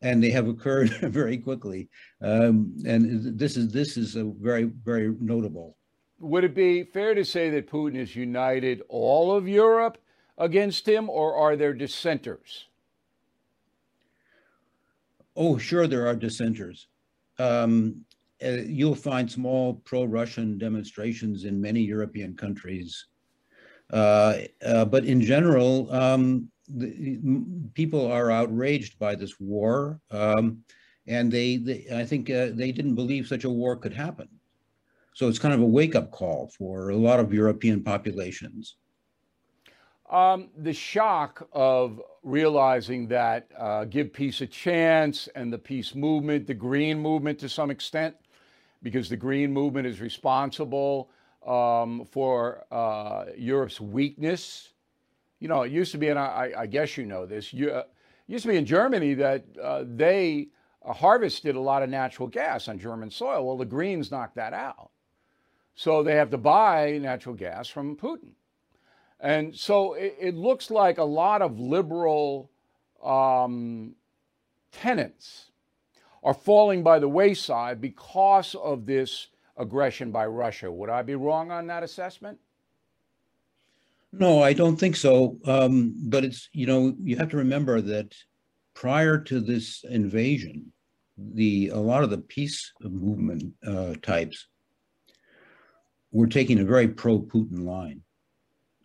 and 0.00 0.22
they 0.22 0.30
have 0.30 0.46
occurred 0.46 0.90
very 1.02 1.36
quickly, 1.36 1.88
um, 2.22 2.76
and 2.86 3.36
this 3.36 3.56
is 3.56 3.72
this 3.72 3.96
is 3.96 4.14
a 4.14 4.24
very 4.24 4.64
very 4.64 5.14
notable 5.18 5.77
would 6.20 6.44
it 6.44 6.54
be 6.54 6.84
fair 6.84 7.14
to 7.14 7.24
say 7.24 7.50
that 7.50 7.70
Putin 7.70 7.96
has 7.96 8.16
united 8.16 8.82
all 8.88 9.32
of 9.32 9.48
Europe 9.48 9.98
against 10.36 10.88
him, 10.88 11.08
or 11.10 11.36
are 11.36 11.56
there 11.56 11.74
dissenters? 11.74 12.66
Oh, 15.36 15.58
sure, 15.58 15.86
there 15.86 16.06
are 16.06 16.16
dissenters. 16.16 16.88
Um, 17.38 18.04
uh, 18.44 18.62
you'll 18.66 18.94
find 18.94 19.30
small 19.30 19.74
pro-Russian 19.84 20.58
demonstrations 20.58 21.44
in 21.44 21.60
many 21.60 21.80
European 21.80 22.36
countries, 22.36 23.06
uh, 23.92 24.38
uh, 24.64 24.84
but 24.84 25.04
in 25.04 25.20
general, 25.20 25.92
um, 25.92 26.48
the, 26.68 27.18
people 27.74 28.10
are 28.10 28.30
outraged 28.30 28.98
by 28.98 29.14
this 29.14 29.40
war, 29.40 30.00
um, 30.10 30.62
and 31.06 31.32
they, 31.32 31.56
they, 31.56 31.86
I 31.92 32.04
think, 32.04 32.30
uh, 32.30 32.50
they 32.52 32.70
didn't 32.70 32.94
believe 32.94 33.26
such 33.26 33.44
a 33.44 33.50
war 33.50 33.76
could 33.76 33.94
happen. 33.94 34.28
So 35.18 35.26
it's 35.26 35.40
kind 35.40 35.52
of 35.52 35.60
a 35.60 35.66
wake 35.66 35.96
up 35.96 36.12
call 36.12 36.46
for 36.56 36.90
a 36.90 36.96
lot 36.96 37.18
of 37.18 37.34
European 37.34 37.82
populations. 37.82 38.76
Um, 40.08 40.50
the 40.56 40.72
shock 40.72 41.48
of 41.52 42.00
realizing 42.22 43.08
that 43.08 43.48
uh, 43.58 43.86
give 43.86 44.12
peace 44.12 44.42
a 44.42 44.46
chance 44.46 45.28
and 45.34 45.52
the 45.52 45.58
peace 45.58 45.96
movement, 45.96 46.46
the 46.46 46.54
green 46.54 47.00
movement 47.00 47.40
to 47.40 47.48
some 47.48 47.68
extent, 47.68 48.14
because 48.84 49.08
the 49.08 49.16
green 49.16 49.52
movement 49.52 49.88
is 49.88 50.00
responsible 50.00 51.10
um, 51.44 52.06
for 52.12 52.64
uh, 52.70 53.24
Europe's 53.36 53.80
weakness. 53.80 54.68
You 55.40 55.48
know, 55.48 55.62
it 55.62 55.72
used 55.72 55.90
to 55.90 55.98
be, 55.98 56.10
and 56.10 56.18
I, 56.18 56.52
I 56.56 56.66
guess 56.66 56.96
you 56.96 57.06
know 57.06 57.26
this, 57.26 57.52
you, 57.52 57.72
uh, 57.72 57.82
used 58.28 58.42
to 58.42 58.50
be 58.50 58.56
in 58.56 58.64
Germany 58.64 59.14
that 59.14 59.44
uh, 59.60 59.82
they 59.84 60.46
uh, 60.86 60.92
harvested 60.92 61.56
a 61.56 61.60
lot 61.60 61.82
of 61.82 61.90
natural 61.90 62.28
gas 62.28 62.68
on 62.68 62.78
German 62.78 63.10
soil. 63.10 63.44
Well, 63.44 63.56
the 63.56 63.64
Greens 63.64 64.12
knocked 64.12 64.36
that 64.36 64.52
out. 64.52 64.92
So 65.78 66.02
they 66.02 66.16
have 66.16 66.30
to 66.30 66.38
buy 66.38 66.98
natural 67.00 67.36
gas 67.36 67.68
from 67.68 67.96
Putin. 67.96 68.32
And 69.20 69.54
so 69.54 69.94
it, 69.94 70.16
it 70.20 70.34
looks 70.34 70.72
like 70.72 70.98
a 70.98 71.04
lot 71.04 71.40
of 71.40 71.60
liberal 71.60 72.50
um, 73.00 73.94
tenants 74.72 75.52
are 76.24 76.34
falling 76.34 76.82
by 76.82 76.98
the 76.98 77.08
wayside 77.08 77.80
because 77.80 78.56
of 78.56 78.86
this 78.86 79.28
aggression 79.56 80.10
by 80.10 80.26
Russia. 80.26 80.68
Would 80.68 80.90
I 80.90 81.02
be 81.02 81.14
wrong 81.14 81.52
on 81.52 81.68
that 81.68 81.84
assessment? 81.84 82.40
No, 84.12 84.42
I 84.42 84.54
don't 84.54 84.76
think 84.76 84.96
so. 84.96 85.38
Um, 85.44 85.94
but 86.08 86.24
it's, 86.24 86.48
you 86.52 86.66
know, 86.66 86.96
you 87.00 87.16
have 87.18 87.30
to 87.30 87.36
remember 87.36 87.80
that 87.82 88.16
prior 88.74 89.16
to 89.16 89.38
this 89.38 89.84
invasion, 89.88 90.72
the 91.16 91.68
a 91.68 91.78
lot 91.78 92.02
of 92.02 92.10
the 92.10 92.18
peace 92.18 92.72
movement 92.80 93.54
uh, 93.64 93.94
types 94.02 94.48
we're 96.18 96.26
taking 96.26 96.58
a 96.58 96.64
very 96.64 96.88
pro-Putin 96.88 97.64
line. 97.64 98.02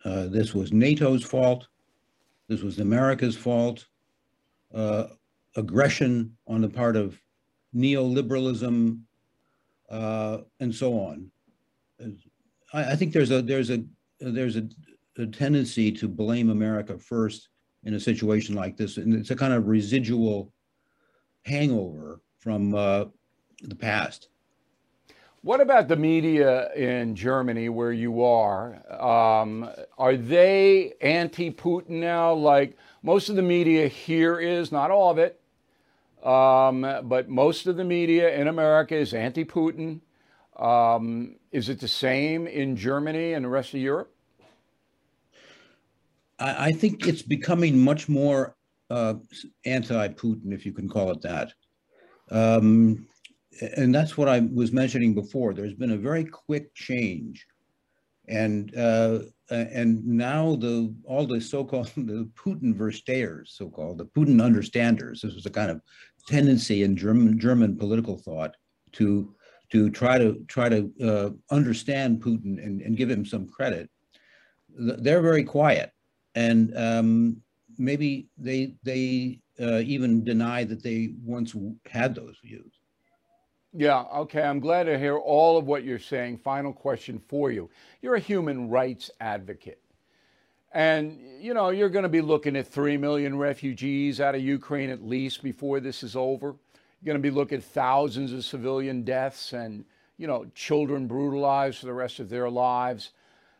Uh, 0.04 0.28
this 0.28 0.54
was 0.54 0.72
NATO's 0.72 1.24
fault. 1.24 1.66
This 2.46 2.62
was 2.62 2.78
America's 2.78 3.36
fault. 3.36 3.88
Uh, 4.72 5.08
aggression 5.56 6.36
on 6.46 6.60
the 6.60 6.68
part 6.68 6.94
of 6.94 7.20
neoliberalism, 7.74 9.00
uh, 9.90 10.38
and 10.60 10.72
so 10.72 10.92
on. 10.96 11.28
I, 12.72 12.92
I, 12.92 12.96
think 12.96 13.12
there's 13.12 13.32
a 13.32 13.42
there's 13.42 13.70
a 13.70 13.82
there's 14.20 14.56
a, 14.56 14.68
a, 15.18 15.26
tendency 15.26 15.90
to 15.90 16.06
blame 16.06 16.50
America 16.50 16.96
first 16.96 17.48
in 17.82 17.94
a 17.94 18.00
situation 18.00 18.54
like 18.54 18.76
this, 18.76 18.96
and 18.96 19.12
it's 19.12 19.32
a 19.32 19.36
kind 19.36 19.52
of 19.52 19.66
residual 19.66 20.52
hangover 21.44 22.20
from 22.38 22.76
uh, 22.76 23.06
the 23.62 23.76
past. 23.76 24.28
What 25.44 25.60
about 25.60 25.88
the 25.88 25.96
media 25.96 26.72
in 26.72 27.14
Germany, 27.14 27.68
where 27.68 27.92
you 27.92 28.22
are? 28.22 28.80
Um, 28.90 29.68
are 29.98 30.16
they 30.16 30.94
anti 31.02 31.50
Putin 31.50 32.00
now? 32.00 32.32
Like 32.32 32.78
most 33.02 33.28
of 33.28 33.36
the 33.36 33.42
media 33.42 33.86
here 33.86 34.40
is, 34.40 34.72
not 34.72 34.90
all 34.90 35.10
of 35.10 35.18
it, 35.18 35.38
um, 36.26 36.80
but 37.06 37.28
most 37.28 37.66
of 37.66 37.76
the 37.76 37.84
media 37.84 38.34
in 38.34 38.48
America 38.48 38.96
is 38.96 39.12
anti 39.12 39.44
Putin. 39.44 40.00
Um, 40.56 41.36
is 41.52 41.68
it 41.68 41.78
the 41.78 41.88
same 41.88 42.46
in 42.46 42.74
Germany 42.74 43.34
and 43.34 43.44
the 43.44 43.50
rest 43.50 43.74
of 43.74 43.80
Europe? 43.80 44.14
I, 46.38 46.68
I 46.68 46.72
think 46.72 47.06
it's 47.06 47.20
becoming 47.20 47.78
much 47.78 48.08
more 48.08 48.56
uh, 48.88 49.16
anti 49.66 50.08
Putin, 50.08 50.54
if 50.54 50.64
you 50.64 50.72
can 50.72 50.88
call 50.88 51.10
it 51.10 51.20
that. 51.20 51.52
Um, 52.30 53.06
and 53.60 53.94
that's 53.94 54.16
what 54.16 54.28
I 54.28 54.40
was 54.52 54.72
mentioning 54.72 55.14
before. 55.14 55.54
There's 55.54 55.74
been 55.74 55.92
a 55.92 55.96
very 55.96 56.24
quick 56.24 56.74
change, 56.74 57.46
and 58.28 58.74
uh, 58.76 59.20
and 59.50 60.04
now 60.04 60.56
the 60.56 60.94
all 61.04 61.26
the 61.26 61.40
so-called 61.40 61.90
the 61.96 62.28
Putin 62.34 62.74
verstehers, 62.74 63.48
so-called 63.48 63.98
the 63.98 64.06
Putin 64.06 64.42
understanders. 64.42 65.22
This 65.22 65.34
was 65.34 65.46
a 65.46 65.50
kind 65.50 65.70
of 65.70 65.80
tendency 66.28 66.82
in 66.82 66.96
German 66.96 67.38
German 67.38 67.76
political 67.76 68.18
thought 68.18 68.56
to 68.92 69.34
to 69.70 69.90
try 69.90 70.18
to 70.18 70.44
try 70.48 70.68
to 70.68 70.92
uh, 71.02 71.30
understand 71.54 72.22
Putin 72.22 72.64
and, 72.64 72.80
and 72.80 72.96
give 72.96 73.10
him 73.10 73.24
some 73.24 73.48
credit. 73.48 73.90
They're 74.76 75.22
very 75.22 75.44
quiet, 75.44 75.92
and 76.34 76.76
um, 76.76 77.42
maybe 77.78 78.28
they 78.36 78.74
they 78.82 79.40
uh, 79.60 79.78
even 79.78 80.24
deny 80.24 80.64
that 80.64 80.82
they 80.82 81.14
once 81.22 81.54
had 81.86 82.14
those 82.14 82.36
views. 82.42 82.72
Yeah, 83.76 84.04
okay. 84.14 84.42
I'm 84.42 84.60
glad 84.60 84.84
to 84.84 84.96
hear 84.96 85.16
all 85.16 85.58
of 85.58 85.66
what 85.66 85.82
you're 85.82 85.98
saying. 85.98 86.38
Final 86.38 86.72
question 86.72 87.20
for 87.28 87.50
you. 87.50 87.68
You're 88.00 88.14
a 88.14 88.20
human 88.20 88.70
rights 88.70 89.10
advocate. 89.20 89.80
And, 90.72 91.18
you 91.40 91.54
know, 91.54 91.70
you're 91.70 91.88
going 91.88 92.04
to 92.04 92.08
be 92.08 92.20
looking 92.20 92.56
at 92.56 92.68
3 92.68 92.96
million 92.98 93.36
refugees 93.36 94.20
out 94.20 94.36
of 94.36 94.42
Ukraine 94.42 94.90
at 94.90 95.04
least 95.04 95.42
before 95.42 95.80
this 95.80 96.04
is 96.04 96.14
over. 96.14 96.46
You're 97.02 97.06
going 97.14 97.22
to 97.22 97.30
be 97.30 97.34
looking 97.34 97.58
at 97.58 97.64
thousands 97.64 98.32
of 98.32 98.44
civilian 98.44 99.02
deaths 99.02 99.52
and, 99.52 99.84
you 100.18 100.28
know, 100.28 100.46
children 100.54 101.08
brutalized 101.08 101.78
for 101.78 101.86
the 101.86 101.92
rest 101.92 102.20
of 102.20 102.28
their 102.28 102.48
lives. 102.48 103.10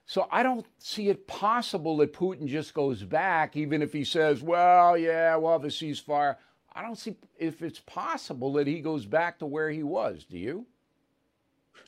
So 0.07 0.29
I 0.31 0.43
don't 0.43 0.67
see 0.79 1.09
it 1.09 1.27
possible 1.27 1.97
that 1.99 2.13
Putin 2.13 2.47
just 2.47 2.73
goes 2.73 3.03
back, 3.03 3.57
even 3.57 3.83
if 3.83 3.93
he 3.93 4.05
says, 4.05 4.43
well, 4.43 4.97
yeah, 4.97 5.35
we'll 5.37 5.53
have 5.53 5.65
a 5.65 5.69
ceasefire. 5.69 6.37
I 6.75 6.83
don't 6.83 6.99
see 6.99 7.17
if 7.39 7.63
it's 7.63 7.81
possible 7.81 8.53
that 8.55 8.67
he 8.67 8.81
goes 8.81 9.07
back 9.07 9.39
to 9.39 9.47
where 9.47 9.71
he 9.71 9.83
was. 9.83 10.25
Do 10.25 10.37
you? 10.37 10.67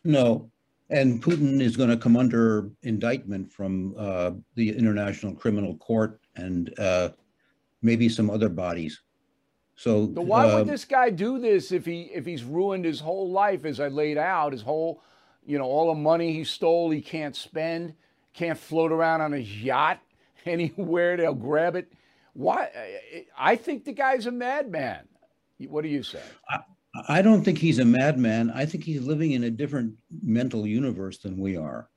No. 0.05 0.51
And 0.89 1.21
Putin 1.21 1.61
is 1.61 1.77
going 1.77 1.91
to 1.91 1.97
come 1.97 2.17
under 2.17 2.71
indictment 2.85 3.53
from 3.53 3.95
uh, 3.99 4.33
the 4.55 4.77
International 4.77 5.35
Criminal 5.35 5.77
Court 5.79 6.21
and 6.37 6.73
uh, 6.79 7.11
maybe 7.83 8.09
some 8.09 8.31
other 8.31 8.49
bodies. 8.49 9.03
So, 9.75 10.13
so 10.15 10.23
why 10.23 10.49
uh, 10.49 10.59
would 10.59 10.69
this 10.69 10.85
guy 10.85 11.11
do 11.11 11.39
this 11.39 11.73
if 11.73 11.85
he 11.85 12.03
if 12.15 12.25
he's 12.25 12.45
ruined 12.45 12.85
his 12.85 13.01
whole 13.01 13.31
life, 13.31 13.65
as 13.65 13.81
I 13.81 13.89
laid 13.89 14.17
out, 14.17 14.53
his 14.53 14.63
whole, 14.63 15.03
you 15.45 15.59
know, 15.59 15.65
all 15.65 15.89
the 15.89 16.01
money 16.01 16.33
he 16.33 16.45
stole, 16.45 16.91
he 16.91 17.03
can't 17.03 17.37
spend, 17.37 17.95
can't 18.33 18.59
float 18.59 18.93
around 18.93 19.21
on 19.21 19.33
his 19.33 19.63
yacht 19.63 20.01
anywhere. 20.47 21.17
They'll 21.17 21.35
grab 21.35 21.75
it. 21.75 21.93
Why? 22.37 22.69
I 23.39 23.57
think 23.57 23.85
the 23.85 23.95
guy's 23.95 24.27
a 24.27 24.31
madman. 24.31 25.09
What 25.69 25.83
do 25.83 25.89
you 25.89 26.03
say? 26.03 26.21
I, 26.51 26.59
I 27.09 27.23
don't 27.23 27.43
think 27.43 27.57
he's 27.57 27.79
a 27.79 27.85
madman. 27.85 28.51
I 28.51 28.67
think 28.67 28.85
he's 28.85 29.03
living 29.03 29.33
in 29.33 29.45
a 29.45 29.51
different 29.51 29.95
mental 30.23 30.67
universe 30.67 31.17
than 31.19 31.39
we 31.39 31.57
are, 31.57 31.89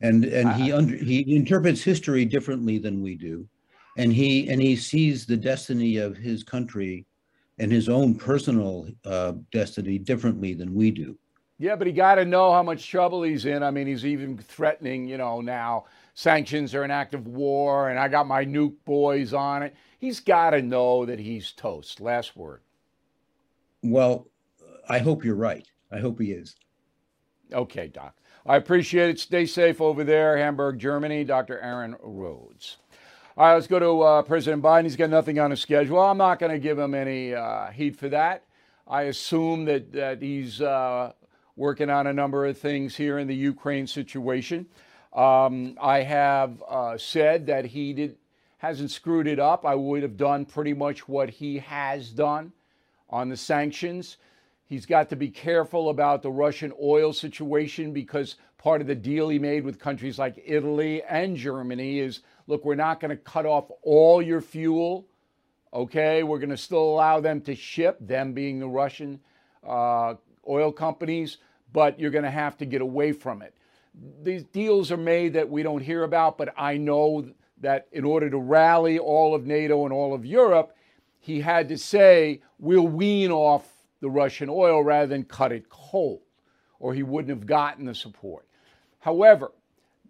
and 0.00 0.24
and 0.24 0.52
he 0.54 0.72
uh, 0.72 0.78
under, 0.78 0.96
he 0.96 1.36
interprets 1.36 1.82
history 1.82 2.24
differently 2.24 2.78
than 2.78 3.00
we 3.00 3.14
do, 3.14 3.46
and 3.96 4.12
he 4.12 4.48
and 4.48 4.60
he 4.60 4.74
sees 4.74 5.24
the 5.24 5.36
destiny 5.36 5.98
of 5.98 6.16
his 6.16 6.42
country 6.42 7.06
and 7.60 7.70
his 7.70 7.88
own 7.88 8.16
personal 8.16 8.88
uh, 9.04 9.34
destiny 9.52 9.98
differently 9.98 10.54
than 10.54 10.74
we 10.74 10.90
do. 10.90 11.16
Yeah, 11.58 11.76
but 11.76 11.86
he 11.86 11.92
got 11.92 12.16
to 12.16 12.24
know 12.24 12.52
how 12.52 12.64
much 12.64 12.90
trouble 12.90 13.22
he's 13.22 13.46
in. 13.46 13.62
I 13.62 13.70
mean, 13.70 13.86
he's 13.86 14.04
even 14.04 14.36
threatening, 14.36 15.06
you 15.06 15.16
know, 15.16 15.40
now 15.40 15.84
sanctions 16.14 16.74
are 16.74 16.82
an 16.82 16.90
act 16.90 17.14
of 17.14 17.26
war 17.26 17.90
and 17.90 17.98
I 17.98 18.08
got 18.08 18.26
my 18.26 18.44
nuke 18.44 18.76
boys 18.84 19.34
on 19.34 19.62
it. 19.62 19.74
He's 19.98 20.20
got 20.20 20.50
to 20.50 20.62
know 20.62 21.04
that 21.06 21.18
he's 21.18 21.52
toast. 21.52 22.00
Last 22.00 22.36
word. 22.36 22.60
Well, 23.82 24.28
I 24.88 24.98
hope 24.98 25.24
you're 25.24 25.34
right. 25.34 25.66
I 25.90 25.98
hope 25.98 26.20
he 26.20 26.32
is. 26.32 26.56
Okay, 27.52 27.88
Doc. 27.88 28.16
I 28.46 28.56
appreciate 28.56 29.10
it. 29.10 29.20
Stay 29.20 29.46
safe 29.46 29.80
over 29.80 30.04
there, 30.04 30.36
Hamburg, 30.36 30.78
Germany. 30.78 31.24
Dr. 31.24 31.58
Aaron 31.60 31.96
Rhodes. 32.02 32.76
All 33.36 33.46
right, 33.46 33.54
let's 33.54 33.66
go 33.66 33.78
to 33.78 34.02
uh, 34.02 34.22
President 34.22 34.62
Biden. 34.62 34.84
He's 34.84 34.96
got 34.96 35.10
nothing 35.10 35.38
on 35.38 35.50
his 35.50 35.60
schedule. 35.60 35.98
I'm 35.98 36.18
not 36.18 36.38
going 36.38 36.52
to 36.52 36.58
give 36.58 36.78
him 36.78 36.94
any 36.94 37.34
uh, 37.34 37.70
heat 37.70 37.96
for 37.96 38.08
that. 38.10 38.44
I 38.86 39.02
assume 39.02 39.64
that, 39.64 39.92
that 39.92 40.22
he's 40.22 40.60
uh, 40.60 41.12
working 41.56 41.90
on 41.90 42.06
a 42.06 42.12
number 42.12 42.46
of 42.46 42.58
things 42.58 42.94
here 42.94 43.18
in 43.18 43.26
the 43.26 43.34
Ukraine 43.34 43.86
situation. 43.86 44.66
Um, 45.14 45.78
I 45.80 46.00
have 46.00 46.62
uh, 46.68 46.98
said 46.98 47.46
that 47.46 47.66
he 47.66 47.92
did, 47.92 48.16
hasn't 48.58 48.90
screwed 48.90 49.28
it 49.28 49.38
up. 49.38 49.64
I 49.64 49.74
would 49.74 50.02
have 50.02 50.16
done 50.16 50.44
pretty 50.44 50.74
much 50.74 51.08
what 51.08 51.30
he 51.30 51.58
has 51.60 52.10
done 52.10 52.52
on 53.08 53.28
the 53.28 53.36
sanctions. 53.36 54.16
He's 54.66 54.86
got 54.86 55.10
to 55.10 55.16
be 55.16 55.28
careful 55.28 55.90
about 55.90 56.22
the 56.22 56.32
Russian 56.32 56.72
oil 56.82 57.12
situation 57.12 57.92
because 57.92 58.36
part 58.58 58.80
of 58.80 58.86
the 58.86 58.94
deal 58.94 59.28
he 59.28 59.38
made 59.38 59.64
with 59.64 59.78
countries 59.78 60.18
like 60.18 60.42
Italy 60.44 61.02
and 61.04 61.36
Germany 61.36 62.00
is 62.00 62.20
look, 62.46 62.64
we're 62.64 62.74
not 62.74 62.98
going 62.98 63.10
to 63.10 63.16
cut 63.16 63.46
off 63.46 63.70
all 63.82 64.20
your 64.20 64.40
fuel. 64.40 65.06
Okay, 65.72 66.22
we're 66.22 66.38
going 66.38 66.50
to 66.50 66.56
still 66.56 66.82
allow 66.82 67.20
them 67.20 67.40
to 67.42 67.54
ship, 67.54 67.98
them 68.00 68.32
being 68.32 68.58
the 68.58 68.68
Russian 68.68 69.20
uh, 69.66 70.14
oil 70.48 70.72
companies, 70.72 71.38
but 71.72 71.98
you're 71.98 72.10
going 72.10 72.24
to 72.24 72.30
have 72.30 72.56
to 72.58 72.64
get 72.64 72.80
away 72.80 73.12
from 73.12 73.42
it. 73.42 73.54
These 74.22 74.44
deals 74.44 74.90
are 74.90 74.96
made 74.96 75.34
that 75.34 75.48
we 75.48 75.62
don't 75.62 75.82
hear 75.82 76.04
about, 76.04 76.36
but 76.38 76.52
I 76.56 76.76
know 76.76 77.26
that 77.60 77.86
in 77.92 78.04
order 78.04 78.28
to 78.28 78.38
rally 78.38 78.98
all 78.98 79.34
of 79.34 79.46
NATO 79.46 79.84
and 79.84 79.92
all 79.92 80.14
of 80.14 80.26
Europe, 80.26 80.76
he 81.20 81.40
had 81.40 81.68
to 81.68 81.78
say, 81.78 82.42
we'll 82.58 82.86
wean 82.86 83.30
off 83.30 83.66
the 84.00 84.10
Russian 84.10 84.48
oil 84.50 84.82
rather 84.82 85.06
than 85.06 85.24
cut 85.24 85.52
it 85.52 85.68
cold, 85.70 86.20
or 86.78 86.92
he 86.92 87.02
wouldn't 87.02 87.30
have 87.30 87.46
gotten 87.46 87.86
the 87.86 87.94
support. 87.94 88.46
However, 88.98 89.52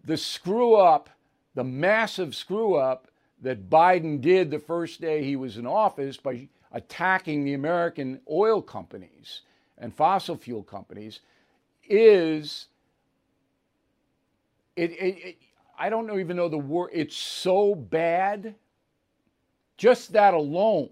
the 0.04 0.16
screw 0.16 0.74
up, 0.74 1.10
the 1.54 1.64
massive 1.64 2.34
screw 2.34 2.74
up 2.74 3.08
that 3.42 3.68
Biden 3.70 4.20
did 4.20 4.50
the 4.50 4.58
first 4.58 5.00
day 5.00 5.22
he 5.22 5.36
was 5.36 5.56
in 5.56 5.66
office 5.66 6.16
by 6.16 6.48
attacking 6.72 7.44
the 7.44 7.54
American 7.54 8.20
oil 8.30 8.60
companies 8.60 9.42
and 9.78 9.94
fossil 9.94 10.36
fuel 10.36 10.62
companies 10.62 11.20
is 11.88 12.66
it, 14.76 14.92
it, 14.92 15.18
it 15.24 15.36
I 15.78 15.88
don't 15.88 16.06
know, 16.06 16.18
even 16.18 16.36
know 16.36 16.48
the 16.48 16.58
word. 16.58 16.90
It's 16.92 17.16
so 17.16 17.74
bad. 17.74 18.54
Just 19.76 20.12
that 20.12 20.34
alone, 20.34 20.90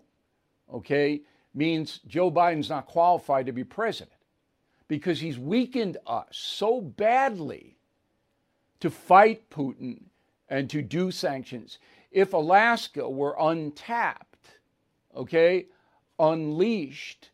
okay, 0.72 1.22
means 1.54 2.00
Joe 2.06 2.30
Biden's 2.30 2.68
not 2.68 2.86
qualified 2.86 3.46
to 3.46 3.52
be 3.52 3.64
president 3.64 4.16
because 4.88 5.20
he's 5.20 5.38
weakened 5.38 5.98
us 6.06 6.26
so 6.32 6.80
badly 6.80 7.76
to 8.80 8.90
fight 8.90 9.48
Putin 9.50 10.02
and 10.49 10.68
to 10.71 10.82
do 10.82 11.10
sanctions. 11.10 11.78
If 12.10 12.32
Alaska 12.32 13.08
were 13.08 13.36
untapped, 13.38 14.49
okay, 15.16 15.66
unleashed, 16.18 17.30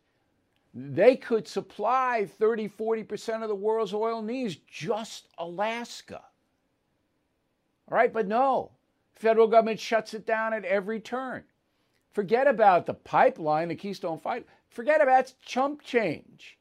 they 0.73 1.15
could 1.15 1.47
supply 1.47 2.29
30, 2.37 2.69
40% 2.69 3.41
of 3.41 3.49
the 3.49 3.55
world's 3.55 3.93
oil 3.93 4.21
needs, 4.21 4.55
just 4.67 5.27
Alaska. 5.37 6.21
All 7.89 7.97
right, 7.97 8.13
but 8.13 8.27
no, 8.27 8.71
federal 9.13 9.47
government 9.47 9.79
shuts 9.79 10.13
it 10.13 10.25
down 10.25 10.53
at 10.53 10.65
every 10.65 10.99
turn. 10.99 11.43
Forget 12.11 12.47
about 12.47 12.85
the 12.85 12.93
pipeline, 12.93 13.69
the 13.69 13.75
Keystone 13.75 14.19
Fight. 14.19 14.45
Forget 14.69 15.01
about 15.01 15.33
chump 15.43 15.81
change. 15.81 16.57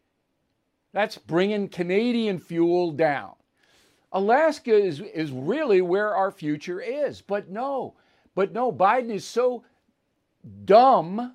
That's 0.93 1.19
bringing 1.19 1.69
Canadian 1.69 2.39
fuel 2.39 2.93
down. 2.93 3.35
Alaska 4.13 4.75
is, 4.75 5.01
is 5.01 5.31
really 5.31 5.83
where 5.83 6.15
our 6.15 6.31
future 6.31 6.81
is. 6.81 7.21
But 7.21 7.51
no, 7.51 7.95
but 8.35 8.53
no, 8.53 8.73
Biden 8.73 9.11
is 9.11 9.27
so 9.27 9.65
dumb, 10.65 11.35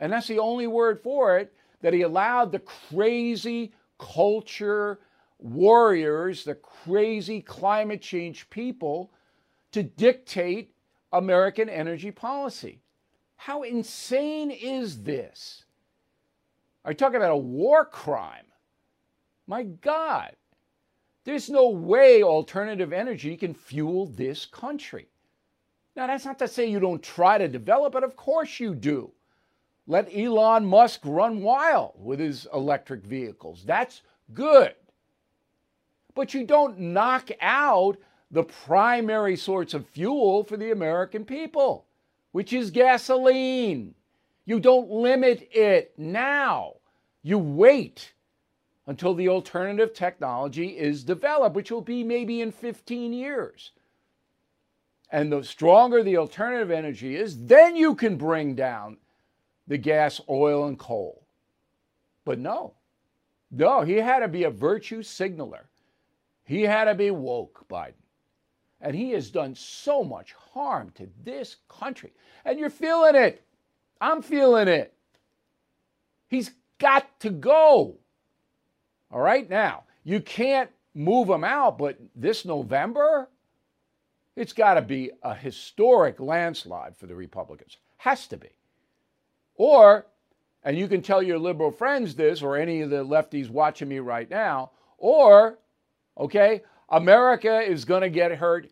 and 0.00 0.12
that's 0.12 0.26
the 0.26 0.40
only 0.40 0.66
word 0.66 1.00
for 1.00 1.38
it, 1.38 1.52
that 1.82 1.94
he 1.94 2.02
allowed 2.02 2.50
the 2.50 2.58
crazy 2.58 3.72
culture 3.98 4.98
warriors, 5.38 6.44
the 6.44 6.56
crazy 6.56 7.40
climate 7.40 8.02
change 8.02 8.50
people, 8.50 9.12
to 9.72 9.82
dictate 9.82 10.74
American 11.12 11.68
energy 11.68 12.10
policy. 12.10 12.80
How 13.36 13.62
insane 13.62 14.50
is 14.50 15.02
this? 15.02 15.64
Are 16.84 16.92
you 16.92 16.96
talking 16.96 17.16
about 17.16 17.32
a 17.32 17.36
war 17.36 17.84
crime? 17.84 18.44
My 19.46 19.64
God, 19.64 20.34
there's 21.24 21.50
no 21.50 21.68
way 21.68 22.22
alternative 22.22 22.92
energy 22.92 23.36
can 23.36 23.54
fuel 23.54 24.06
this 24.06 24.46
country. 24.46 25.08
Now, 25.96 26.06
that's 26.06 26.24
not 26.24 26.38
to 26.38 26.48
say 26.48 26.66
you 26.66 26.80
don't 26.80 27.02
try 27.02 27.38
to 27.38 27.48
develop 27.48 27.94
it, 27.94 28.04
of 28.04 28.16
course 28.16 28.60
you 28.60 28.74
do. 28.74 29.10
Let 29.86 30.14
Elon 30.14 30.64
Musk 30.64 31.00
run 31.04 31.42
wild 31.42 31.94
with 31.98 32.20
his 32.20 32.46
electric 32.54 33.02
vehicles. 33.02 33.64
That's 33.64 34.02
good. 34.32 34.74
But 36.14 36.32
you 36.32 36.44
don't 36.46 36.78
knock 36.78 37.30
out 37.40 37.98
the 38.30 38.44
primary 38.44 39.36
source 39.36 39.74
of 39.74 39.88
fuel 39.88 40.44
for 40.44 40.56
the 40.56 40.70
American 40.70 41.24
people 41.24 41.86
which 42.32 42.52
is 42.52 42.70
gasoline. 42.70 43.94
You 44.44 44.60
don't 44.60 44.90
limit 44.90 45.48
it 45.52 45.92
now. 45.96 46.74
You 47.22 47.38
wait 47.38 48.12
until 48.86 49.14
the 49.14 49.28
alternative 49.28 49.92
technology 49.94 50.78
is 50.78 51.04
developed, 51.04 51.54
which 51.54 51.70
will 51.70 51.82
be 51.82 52.02
maybe 52.02 52.40
in 52.40 52.50
15 52.50 53.12
years. 53.12 53.72
And 55.12 55.30
the 55.32 55.42
stronger 55.42 56.02
the 56.02 56.16
alternative 56.16 56.70
energy 56.70 57.16
is, 57.16 57.46
then 57.46 57.76
you 57.76 57.94
can 57.94 58.16
bring 58.16 58.54
down 58.54 58.98
the 59.66 59.78
gas, 59.78 60.20
oil, 60.28 60.66
and 60.66 60.78
coal. 60.78 61.24
But 62.24 62.38
no, 62.38 62.74
no, 63.50 63.82
he 63.82 63.94
had 63.94 64.20
to 64.20 64.28
be 64.28 64.44
a 64.44 64.50
virtue 64.50 65.02
signaler. 65.02 65.68
He 66.44 66.62
had 66.62 66.84
to 66.84 66.94
be 66.94 67.10
woke, 67.10 67.66
Biden. 67.68 67.99
And 68.80 68.94
he 68.94 69.10
has 69.10 69.30
done 69.30 69.54
so 69.54 70.02
much 70.02 70.32
harm 70.32 70.90
to 70.96 71.08
this 71.22 71.56
country. 71.68 72.12
And 72.44 72.58
you're 72.58 72.70
feeling 72.70 73.14
it. 73.14 73.44
I'm 74.00 74.22
feeling 74.22 74.68
it. 74.68 74.94
He's 76.28 76.50
got 76.78 77.20
to 77.20 77.30
go. 77.30 77.96
All 79.12 79.20
right, 79.20 79.48
now, 79.50 79.84
you 80.04 80.20
can't 80.20 80.70
move 80.94 81.28
him 81.28 81.44
out, 81.44 81.76
but 81.76 81.98
this 82.14 82.44
November, 82.44 83.28
it's 84.36 84.52
got 84.52 84.74
to 84.74 84.82
be 84.82 85.10
a 85.22 85.34
historic 85.34 86.20
landslide 86.20 86.96
for 86.96 87.06
the 87.06 87.14
Republicans. 87.14 87.76
Has 87.98 88.26
to 88.28 88.36
be. 88.36 88.48
Or, 89.56 90.06
and 90.64 90.78
you 90.78 90.88
can 90.88 91.02
tell 91.02 91.22
your 91.22 91.38
liberal 91.38 91.70
friends 91.70 92.14
this, 92.14 92.40
or 92.40 92.56
any 92.56 92.80
of 92.80 92.90
the 92.90 93.04
lefties 93.04 93.50
watching 93.50 93.88
me 93.88 93.98
right 93.98 94.30
now, 94.30 94.70
or, 94.96 95.58
okay, 96.16 96.62
America 96.90 97.60
is 97.60 97.84
going 97.84 98.02
to 98.02 98.10
get 98.10 98.32
hurt 98.32 98.68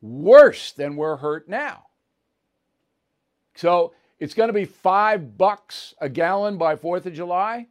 worse 0.00 0.72
than 0.72 0.96
we're 0.96 1.16
hurt 1.16 1.48
now. 1.48 1.84
So 3.54 3.92
it's 4.18 4.34
going 4.34 4.48
to 4.48 4.52
be 4.52 4.64
five 4.64 5.36
bucks 5.36 5.94
a 6.00 6.08
gallon 6.08 6.58
by 6.58 6.76
4th 6.76 7.06
of 7.06 7.14
July. 7.14 7.66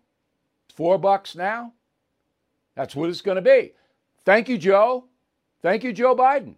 Four 0.75 0.97
bucks 0.97 1.35
now. 1.35 1.73
That's 2.75 2.95
what 2.95 3.09
it's 3.09 3.21
going 3.21 3.37
to 3.37 3.41
be. 3.41 3.73
Thank 4.23 4.47
you, 4.47 4.57
Joe. 4.57 5.05
Thank 5.61 5.83
you, 5.83 5.91
Joe 5.91 6.15
Biden. 6.15 6.55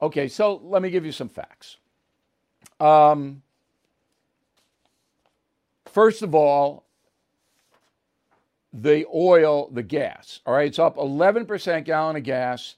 Okay, 0.00 0.28
so 0.28 0.60
let 0.64 0.80
me 0.80 0.90
give 0.90 1.04
you 1.04 1.12
some 1.12 1.28
facts. 1.28 1.76
Um, 2.80 3.42
first 5.86 6.22
of 6.22 6.34
all, 6.34 6.85
the 8.82 9.06
oil, 9.12 9.70
the 9.72 9.82
gas. 9.82 10.40
All 10.46 10.54
right, 10.54 10.66
it's 10.66 10.78
up 10.78 10.96
11% 10.96 11.84
gallon 11.84 12.16
of 12.16 12.22
gas 12.22 12.76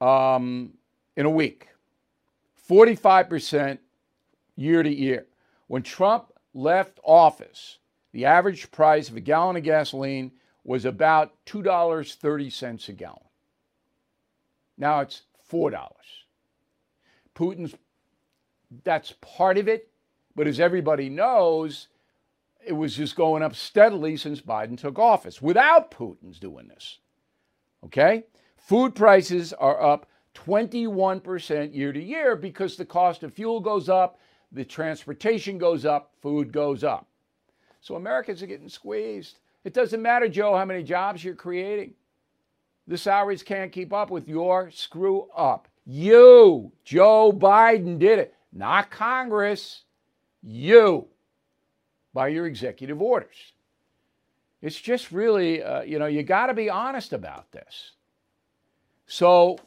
um, 0.00 0.72
in 1.16 1.26
a 1.26 1.30
week, 1.30 1.68
45% 2.68 3.78
year 4.56 4.82
to 4.82 4.92
year. 4.92 5.26
When 5.66 5.82
Trump 5.82 6.32
left 6.54 6.98
office, 7.04 7.78
the 8.12 8.24
average 8.24 8.70
price 8.70 9.08
of 9.08 9.16
a 9.16 9.20
gallon 9.20 9.56
of 9.56 9.62
gasoline 9.62 10.32
was 10.64 10.84
about 10.84 11.32
$2.30 11.46 12.88
a 12.88 12.92
gallon. 12.92 13.18
Now 14.78 15.00
it's 15.00 15.22
$4. 15.50 15.76
Putin's, 17.34 17.74
that's 18.84 19.14
part 19.20 19.58
of 19.58 19.68
it, 19.68 19.88
But 20.34 20.46
as 20.46 20.60
everybody 20.60 21.10
knows, 21.10 21.88
it 22.66 22.72
was 22.72 22.96
just 22.96 23.16
going 23.16 23.42
up 23.42 23.54
steadily 23.54 24.16
since 24.16 24.40
Biden 24.40 24.78
took 24.78 24.98
office 24.98 25.40
without 25.40 25.90
Putin's 25.90 26.38
doing 26.38 26.68
this. 26.68 26.98
Okay? 27.84 28.24
Food 28.56 28.94
prices 28.94 29.52
are 29.52 29.82
up 29.82 30.06
21% 30.34 31.74
year 31.74 31.92
to 31.92 32.02
year 32.02 32.36
because 32.36 32.76
the 32.76 32.84
cost 32.84 33.22
of 33.22 33.32
fuel 33.32 33.60
goes 33.60 33.88
up, 33.88 34.18
the 34.52 34.64
transportation 34.64 35.58
goes 35.58 35.84
up, 35.84 36.12
food 36.20 36.52
goes 36.52 36.82
up. 36.82 37.08
So 37.80 37.96
Americans 37.96 38.42
are 38.42 38.46
getting 38.46 38.68
squeezed. 38.68 39.38
It 39.64 39.74
doesn't 39.74 40.02
matter, 40.02 40.28
Joe, 40.28 40.56
how 40.56 40.64
many 40.64 40.82
jobs 40.82 41.22
you're 41.22 41.34
creating. 41.34 41.94
The 42.86 42.98
salaries 42.98 43.42
can't 43.42 43.72
keep 43.72 43.92
up 43.92 44.10
with 44.10 44.28
your 44.28 44.70
screw 44.70 45.28
up. 45.36 45.68
You, 45.86 46.72
Joe 46.84 47.32
Biden, 47.32 47.98
did 47.98 48.18
it, 48.18 48.34
not 48.52 48.90
Congress. 48.90 49.82
You, 50.42 51.08
by 52.14 52.28
your 52.28 52.46
executive 52.46 53.02
orders. 53.02 53.52
It's 54.62 54.80
just 54.80 55.12
really, 55.12 55.62
uh, 55.62 55.82
you 55.82 55.98
know, 55.98 56.06
you 56.06 56.22
got 56.22 56.46
to 56.46 56.54
be 56.54 56.70
honest 56.70 57.12
about 57.12 57.52
this. 57.52 57.90
So 59.06 59.58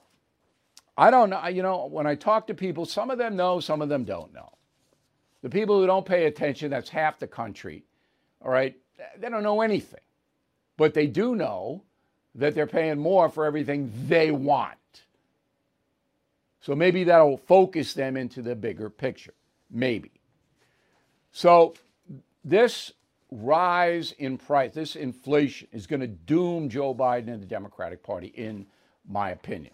I 0.98 1.12
don't 1.12 1.30
know, 1.30 1.46
you 1.48 1.62
know, 1.62 1.86
when 1.86 2.08
I 2.08 2.16
talk 2.16 2.48
to 2.48 2.56
people, 2.56 2.86
some 2.86 3.12
of 3.12 3.20
them 3.20 3.36
know, 3.36 3.60
some 3.60 3.84
of 3.84 3.90
them 3.90 4.06
don't 4.06 4.34
know. 4.34 4.54
The 5.44 5.50
people 5.50 5.80
who 5.80 5.86
don't 5.86 6.06
pay 6.06 6.26
attention, 6.26 6.72
that's 6.72 6.90
half 6.90 7.20
the 7.20 7.28
country, 7.28 7.84
all 8.42 8.50
right, 8.50 8.76
they 9.20 9.30
don't 9.30 9.44
know 9.44 9.62
anything. 9.62 10.00
But 10.78 10.96
they 10.96 11.06
do 11.06 11.36
know 11.36 11.84
that 12.34 12.56
they're 12.56 12.66
paying 12.66 12.98
more 12.98 13.30
for 13.30 13.46
everything 13.46 13.92
they 14.08 14.32
want. 14.32 14.78
So 16.62 16.76
maybe 16.76 17.04
that'll 17.04 17.38
focus 17.38 17.94
them 17.94 18.18
into 18.18 18.42
the 18.42 18.56
bigger 18.56 18.90
picture. 18.90 19.34
Maybe. 19.70 20.12
So 21.32 21.76
this 22.44 22.94
rise 23.32 24.14
in 24.14 24.38
price, 24.38 24.74
this 24.74 24.96
inflation 24.96 25.68
is 25.72 25.88
going 25.88 26.00
to 26.00 26.08
doom 26.08 26.70
Joe 26.70 26.96
Biden 26.96 27.28
and 27.28 27.42
the 27.42 27.48
Democratic 27.48 28.04
Party, 28.04 28.28
in 28.28 28.66
my 29.08 29.32
opinion. 29.32 29.74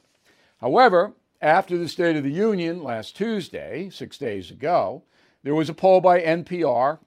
However, 0.60 1.14
after 1.42 1.78
the 1.78 1.90
State 1.90 2.16
of 2.16 2.24
the 2.24 2.32
Union 2.32 2.84
last 2.84 3.16
Tuesday, 3.16 3.90
six 3.92 4.18
days 4.18 4.50
ago, 4.50 5.04
there 5.44 5.54
was 5.54 5.70
a 5.70 5.74
poll 5.74 6.00
by 6.00 6.22
NPR, 6.22 7.00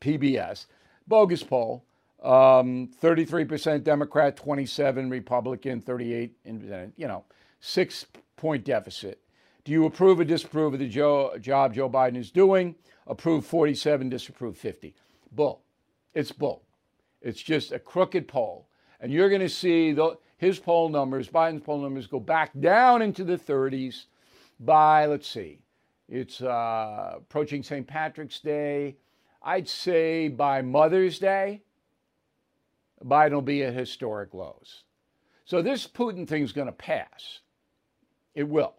PBS, 0.00 0.66
bogus 1.06 1.42
poll, 1.42 1.84
um, 2.22 2.88
33% 3.02 3.84
Democrat, 3.84 4.36
27 4.36 5.10
Republican, 5.10 5.80
38 5.80 6.32
independent, 6.44 6.94
you 6.96 7.06
know, 7.06 7.24
six 7.60 8.06
point 8.36 8.64
deficit. 8.64 9.20
Do 9.64 9.72
you 9.72 9.84
approve 9.84 10.20
or 10.20 10.24
disapprove 10.24 10.74
of 10.74 10.80
the 10.80 10.88
job 10.88 11.74
Joe 11.74 11.90
Biden 11.90 12.16
is 12.16 12.30
doing? 12.30 12.74
Approve 13.06 13.44
47, 13.44 14.08
disapprove 14.08 14.56
50. 14.56 14.94
Bull. 15.32 15.62
It's 16.14 16.32
bull. 16.32 16.64
It's 17.20 17.40
just 17.42 17.72
a 17.72 17.78
crooked 17.78 18.26
poll. 18.26 18.68
And 19.00 19.12
you're 19.12 19.28
going 19.28 19.40
to 19.40 19.48
see 19.48 19.92
the, 19.92 20.16
his 20.36 20.58
poll 20.58 20.88
numbers, 20.88 21.28
Biden's 21.28 21.62
poll 21.62 21.80
numbers, 21.80 22.06
go 22.06 22.20
back 22.20 22.52
down 22.58 23.02
into 23.02 23.24
the 23.24 23.36
30s 23.36 24.06
by, 24.58 25.06
let's 25.06 25.28
see, 25.28 25.60
it's 26.08 26.42
uh, 26.42 27.14
approaching 27.18 27.62
St. 27.62 27.86
Patrick's 27.86 28.40
Day. 28.40 28.96
I'd 29.42 29.68
say 29.68 30.28
by 30.28 30.60
Mother's 30.60 31.18
Day, 31.18 31.62
Biden 33.04 33.32
will 33.32 33.42
be 33.42 33.62
at 33.62 33.74
historic 33.74 34.34
lows. 34.34 34.82
So 35.44 35.62
this 35.62 35.86
Putin 35.86 36.28
thing's 36.28 36.52
going 36.52 36.66
to 36.66 36.72
pass. 36.72 37.40
It 38.34 38.48
will. 38.48 38.74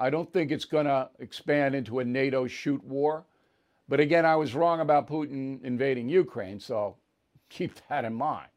I 0.00 0.08
don't 0.08 0.32
think 0.32 0.50
it's 0.50 0.64
going 0.64 0.86
to 0.86 1.10
expand 1.18 1.74
into 1.74 1.98
a 1.98 2.04
NATO 2.04 2.46
shoot 2.46 2.82
war. 2.82 3.26
But 3.86 4.00
again, 4.00 4.24
I 4.24 4.34
was 4.34 4.54
wrong 4.54 4.80
about 4.80 5.06
Putin 5.06 5.62
invading 5.62 6.08
Ukraine, 6.08 6.58
so 6.58 6.96
keep 7.50 7.72
that 7.88 8.06
in 8.06 8.14
mind. 8.14 8.48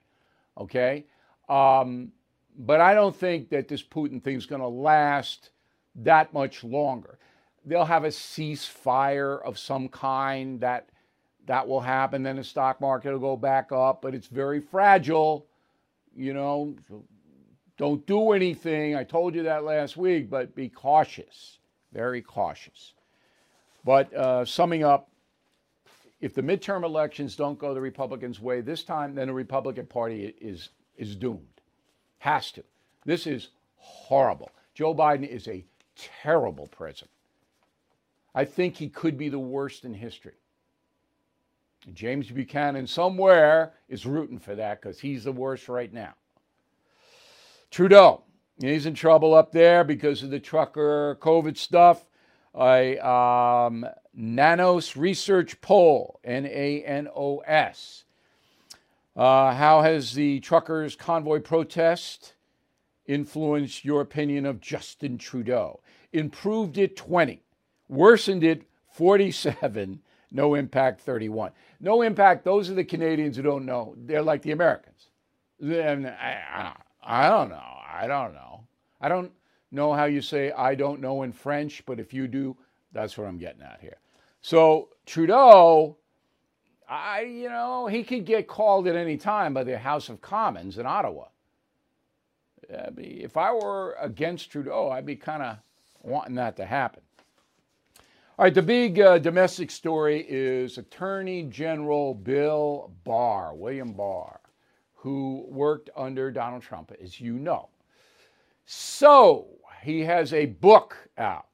Okay? 0.58 1.06
Um, 1.50 2.14
but 2.58 2.80
I 2.80 2.94
don't 2.94 3.16
think 3.16 3.50
that 3.50 3.68
this 3.68 3.84
Putin 3.84 4.24
thing 4.24 4.38
is 4.38 4.46
going 4.46 4.62
to 4.62 4.68
last 4.68 5.50
that 5.96 6.34
much 6.34 6.64
longer. 6.64 7.20
They'll 7.66 7.86
have 7.86 8.06
a 8.06 8.10
ceasefire 8.10 9.44
of 9.44 9.60
some 9.60 9.90
kind 9.90 10.62
that 10.62 10.90
that 11.46 11.68
will 11.68 11.82
happen. 11.82 12.24
Then 12.24 12.38
the 12.38 12.44
stock 12.44 12.80
market 12.80 13.12
will 13.12 13.20
go 13.20 13.36
back 13.36 13.72
up, 13.74 14.02
but 14.02 14.16
it's 14.16 14.28
very 14.28 14.62
fragile. 14.62 15.48
You 16.16 16.34
know, 16.34 16.76
don't 17.78 18.06
do 18.06 18.32
anything. 18.32 18.96
I 18.96 19.04
told 19.04 19.36
you 19.36 19.44
that 19.44 19.64
last 19.64 19.98
week, 19.98 20.30
but 20.30 20.56
be 20.56 20.70
cautious, 20.70 21.58
very 21.92 22.22
cautious. 22.22 22.94
But 23.84 24.14
uh, 24.14 24.46
summing 24.46 24.84
up, 24.84 25.10
if 26.22 26.34
the 26.34 26.42
midterm 26.42 26.84
elections 26.84 27.36
don't 27.36 27.60
go 27.60 27.74
the 27.74 27.82
Republicans' 27.82 28.40
way 28.40 28.62
this 28.62 28.84
time, 28.84 29.16
then 29.16 29.28
the 29.28 29.34
Republican 29.34 29.86
Party 29.86 30.34
is 30.40 30.70
is 30.98 31.16
doomed. 31.16 31.62
Has 32.20 32.52
to. 32.52 32.64
This 33.06 33.28
is 33.28 33.50
horrible. 33.76 34.52
Joe 34.74 34.96
Biden 34.96 35.28
is 35.28 35.48
a 35.48 35.66
terrible 35.96 36.68
president. 36.68 37.12
I 38.36 38.46
think 38.46 38.76
he 38.76 38.90
could 38.90 39.18
be 39.18 39.30
the 39.30 39.40
worst 39.40 39.84
in 39.86 39.94
history. 39.94 40.34
James 41.94 42.32
Buchanan 42.32 42.88
somewhere 42.88 43.74
is 43.90 44.06
rooting 44.06 44.40
for 44.40 44.56
that 44.56 44.82
because 44.82 45.00
he's 45.00 45.26
the 45.26 45.32
worst 45.32 45.68
right 45.68 45.92
now. 45.92 46.14
Trudeau, 47.74 48.22
he's 48.62 48.86
in 48.86 48.94
trouble 48.94 49.34
up 49.34 49.52
there 49.52 49.84
because 49.84 50.22
of 50.22 50.30
the 50.30 50.40
trucker 50.40 51.18
COVID 51.20 51.58
stuff. 51.58 52.06
A 52.54 53.00
um, 53.00 53.84
Nanos 54.14 54.96
research 54.96 55.60
poll, 55.60 56.20
N 56.24 56.46
A 56.46 56.84
N 56.84 57.08
O 57.16 57.40
S. 57.40 58.04
Uh, 59.16 59.56
how 59.56 59.82
has 59.82 60.14
the 60.14 60.40
truckers' 60.42 60.96
convoy 60.96 61.40
protest 61.40 62.36
influenced 63.08 63.84
your 63.84 64.02
opinion 64.02 64.46
of 64.46 64.62
Justin 64.62 65.18
Trudeau? 65.18 65.80
Improved 66.12 66.78
it 66.78 66.96
20, 66.96 67.42
worsened 67.90 68.44
it 68.44 68.68
47, 68.92 70.00
no 70.32 70.54
impact 70.54 71.02
31. 71.02 71.52
No 71.80 72.04
impact, 72.04 72.46
those 72.46 72.70
are 72.70 72.76
the 72.76 72.84
Canadians 72.84 73.36
who 73.36 73.42
don't 73.42 73.66
know. 73.66 73.96
They're 73.98 74.22
like 74.22 74.44
the 74.44 74.52
Americans. 74.52 75.08
And 75.60 76.06
I, 76.06 76.38
I, 76.54 76.74
I 77.06 77.30
don't 77.30 77.50
know. 77.50 77.80
I 77.92 78.08
don't 78.08 78.34
know. 78.34 78.66
I 79.02 79.10
don't 79.10 79.32
know 79.72 79.94
how 79.94 80.06
you 80.06 80.22
say 80.22 80.52
I 80.52 80.76
don't 80.76 81.02
know 81.02 81.24
in 81.24 81.32
French, 81.32 81.84
but 81.86 82.00
if 82.00 82.14
you 82.14 82.28
do, 82.28 82.56
that's 82.92 83.18
what 83.18 83.28
I'm 83.28 83.38
getting 83.38 83.62
at 83.62 83.80
here. 83.82 83.98
So 84.42 84.90
Trudeau, 85.06 85.98
I, 86.88 87.22
you 87.22 87.50
know, 87.50 87.88
he 87.88 88.04
could 88.04 88.26
get 88.26 88.48
called 88.48 88.88
at 88.88 88.96
any 88.96 89.18
time 89.18 89.54
by 89.54 89.64
the 89.64 89.78
House 89.78 90.10
of 90.10 90.22
Commons 90.22 90.78
in 90.78 90.86
Ottawa. 90.86 91.26
If 92.70 93.36
I 93.38 93.52
were 93.52 93.96
against 94.00 94.52
Trudeau, 94.52 94.90
I'd 94.90 95.06
be 95.06 95.16
kind 95.16 95.44
of 95.44 95.58
wanting 96.02 96.36
that 96.36 96.56
to 96.58 96.66
happen. 96.66 97.02
All 98.38 98.46
right, 98.46 98.54
the 98.54 98.62
big 98.64 99.00
uh, 99.00 99.20
domestic 99.20 99.70
story 99.70 100.26
is 100.28 100.78
Attorney 100.78 101.44
General 101.44 102.16
Bill 102.16 102.92
Barr, 103.04 103.54
William 103.54 103.94
Barr, 103.94 104.40
who 105.04 105.46
worked 105.50 105.90
under 105.98 106.32
Donald 106.32 106.62
Trump, 106.64 106.94
as 107.04 107.20
you 107.20 107.34
know. 107.34 107.68
So 108.66 109.48
he 109.82 110.00
has 110.00 110.32
a 110.32 110.46
book 110.46 110.96
out. 111.18 111.48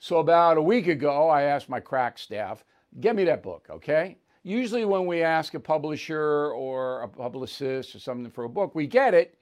So 0.00 0.18
about 0.18 0.56
a 0.56 0.62
week 0.62 0.88
ago, 0.88 1.28
I 1.28 1.42
asked 1.42 1.68
my 1.68 1.78
crack 1.78 2.18
staff, 2.18 2.64
get 2.98 3.14
me 3.14 3.22
that 3.26 3.44
book, 3.44 3.68
okay? 3.70 4.18
Usually, 4.42 4.84
when 4.84 5.06
we 5.06 5.22
ask 5.22 5.54
a 5.54 5.60
publisher 5.60 6.50
or 6.50 7.02
a 7.02 7.08
publicist 7.08 7.94
or 7.94 8.00
something 8.00 8.28
for 8.28 8.42
a 8.42 8.48
book, 8.48 8.74
we 8.74 8.88
get 8.88 9.14
it 9.14 9.38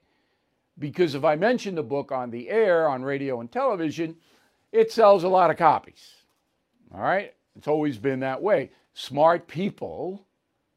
because 0.77 1.15
if 1.15 1.23
I 1.23 1.35
mention 1.35 1.73
the 1.73 1.81
book 1.81 2.11
on 2.11 2.29
the 2.29 2.51
air, 2.51 2.87
on 2.87 3.01
radio 3.01 3.39
and 3.39 3.51
television, 3.51 4.15
it 4.71 4.91
sells 4.91 5.23
a 5.23 5.27
lot 5.27 5.49
of 5.49 5.57
copies. 5.57 6.17
All 6.93 7.01
right? 7.01 7.33
It's 7.55 7.67
always 7.67 7.97
been 7.97 8.19
that 8.19 8.43
way. 8.43 8.69
Smart 8.93 9.47
people 9.47 10.23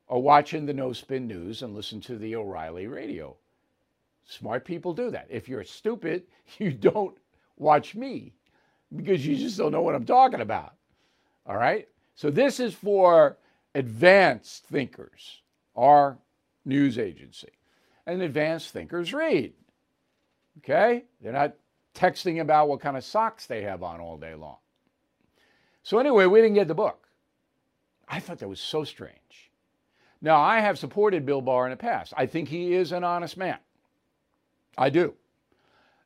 are 0.09 0.19
watching 0.19 0.67
the 0.67 0.73
No 0.73 0.93
Spin 0.93 1.27
News 1.27 1.63
and 1.63 1.75
listen 1.75 2.01
to 2.03 2.17
the 2.17 2.37
O'Reilly 2.37 2.87
radio. 2.87 3.37
Smart 4.27 4.65
people 4.65 4.93
do 4.95 5.11
that. 5.11 5.27
If 5.31 5.49
you're 5.49 5.65
stupid, 5.65 6.25
you 6.59 6.73
don't 6.73 7.17
watch 7.57 7.95
me 7.95 8.35
because 8.95 9.27
you 9.27 9.37
just 9.37 9.59
don't 9.59 9.73
know 9.73 9.83
what 9.83 9.95
I'm 9.95 10.05
talking 10.05 10.41
about. 10.41 10.75
All 11.47 11.57
right? 11.57 11.89
So 12.15 12.31
this 12.31 12.61
is 12.61 12.75
for 12.75 13.39
advanced 13.75 14.67
thinkers, 14.67 15.43
our 15.77 16.19
news 16.65 16.99
agency. 16.99 17.51
And 18.07 18.23
advanced 18.23 18.71
thinkers 18.71 19.15
read. 19.15 19.55
Okay? 20.59 21.05
They're 21.21 21.33
not 21.33 21.55
texting 21.95 22.41
about 22.41 22.69
what 22.69 22.81
kind 22.81 22.97
of 22.97 23.05
socks 23.05 23.47
they 23.47 23.63
have 23.63 23.83
on 23.83 24.01
all 24.01 24.17
day 24.17 24.35
long. 24.35 24.59
So, 25.83 25.99
anyway, 25.99 26.27
we 26.27 26.41
didn't 26.41 26.55
get 26.55 26.69
the 26.69 26.75
book. 26.75 27.09
I 28.09 28.21
thought 28.21 28.39
that 28.39 28.49
was 28.49 28.61
so 28.61 28.85
strange. 28.85 29.51
Now, 30.25 30.41
I 30.41 30.61
have 30.61 30.79
supported 30.79 31.27
Bill 31.27 31.43
Barr 31.43 31.67
in 31.67 31.71
the 31.71 31.77
past. 31.77 32.15
I 32.17 32.25
think 32.25 32.49
he 32.49 32.73
is 32.73 32.93
an 32.93 33.05
honest 33.05 33.37
man. 33.37 33.59
I 34.79 34.89
do. 34.89 35.13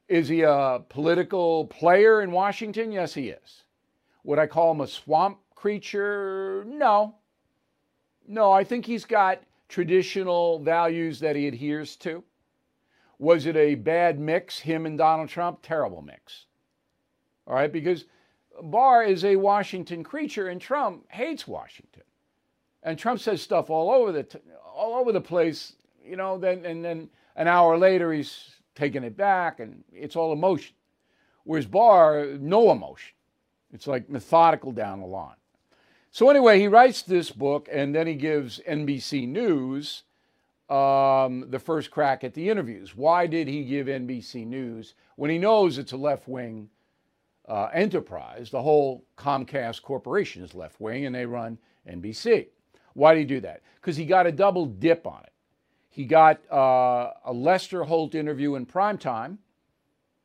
Is 0.08 0.26
he 0.26 0.42
a 0.42 0.82
political 0.88 1.66
player 1.66 2.20
in 2.20 2.32
Washington? 2.32 2.90
Yes, 2.90 3.14
he 3.14 3.28
is. 3.28 3.62
Would 4.24 4.40
I 4.40 4.48
call 4.48 4.72
him 4.72 4.80
a 4.80 4.88
swamp 4.88 5.38
creature? 5.54 6.64
No. 6.66 7.14
No, 8.26 8.50
I 8.50 8.64
think 8.64 8.86
he's 8.86 9.04
got 9.04 9.40
traditional 9.68 10.58
values 10.58 11.20
that 11.20 11.36
he 11.36 11.46
adheres 11.46 11.94
to. 11.98 12.24
Was 13.20 13.46
it 13.46 13.54
a 13.54 13.76
bad 13.76 14.18
mix, 14.18 14.58
him 14.58 14.84
and 14.84 14.98
Donald 14.98 15.28
Trump? 15.28 15.60
Terrible 15.62 16.02
mix. 16.02 16.46
All 17.46 17.54
right, 17.54 17.72
because 17.72 18.06
Barr 18.60 19.04
is 19.04 19.24
a 19.24 19.36
Washington 19.36 20.02
creature 20.02 20.48
and 20.48 20.60
Trump 20.60 21.06
hates 21.12 21.46
Washington. 21.46 22.02
And 22.82 22.98
Trump 22.98 23.20
says 23.20 23.42
stuff 23.42 23.70
all 23.70 23.90
over 23.90 24.12
the 24.12 24.22
t- 24.22 24.38
all 24.74 24.94
over 24.94 25.12
the 25.12 25.20
place, 25.20 25.74
you 26.04 26.16
know, 26.16 26.38
then 26.38 26.64
and 26.64 26.84
then 26.84 27.08
an 27.36 27.48
hour 27.48 27.76
later 27.76 28.12
he's 28.12 28.56
taking 28.74 29.02
it 29.02 29.16
back 29.16 29.60
and 29.60 29.82
it's 29.92 30.16
all 30.16 30.32
emotion. 30.32 30.74
Whereas 31.44 31.66
Barr, 31.66 32.26
no 32.38 32.70
emotion. 32.70 33.14
It's 33.72 33.86
like 33.86 34.08
methodical 34.08 34.72
down 34.72 35.00
the 35.00 35.06
line. 35.06 35.34
So 36.10 36.30
anyway, 36.30 36.58
he 36.58 36.68
writes 36.68 37.02
this 37.02 37.30
book 37.30 37.68
and 37.70 37.94
then 37.94 38.06
he 38.06 38.14
gives 38.14 38.60
NBC 38.68 39.28
News 39.28 40.04
um, 40.70 41.46
the 41.50 41.58
first 41.58 41.90
crack 41.90 42.24
at 42.24 42.34
the 42.34 42.48
interviews. 42.48 42.96
Why 42.96 43.26
did 43.26 43.48
he 43.48 43.64
give 43.64 43.86
NBC 43.86 44.46
News 44.46 44.94
when 45.16 45.30
he 45.30 45.38
knows 45.38 45.78
it's 45.78 45.92
a 45.92 45.96
left 45.96 46.28
wing 46.28 46.68
uh, 47.48 47.68
enterprise? 47.72 48.50
The 48.50 48.62
whole 48.62 49.04
Comcast 49.16 49.82
Corporation 49.82 50.42
is 50.42 50.54
left 50.54 50.80
wing 50.80 51.06
and 51.06 51.14
they 51.14 51.26
run 51.26 51.58
NBC. 51.88 52.46
Why 52.98 53.14
did 53.14 53.20
he 53.20 53.26
do 53.26 53.40
that? 53.42 53.62
Because 53.76 53.96
he 53.96 54.04
got 54.04 54.26
a 54.26 54.32
double 54.32 54.66
dip 54.66 55.06
on 55.06 55.22
it. 55.22 55.32
He 55.88 56.04
got 56.04 56.40
uh, 56.52 57.12
a 57.24 57.32
Lester 57.32 57.84
Holt 57.84 58.16
interview 58.16 58.56
in 58.56 58.66
prime 58.66 58.98
time. 58.98 59.38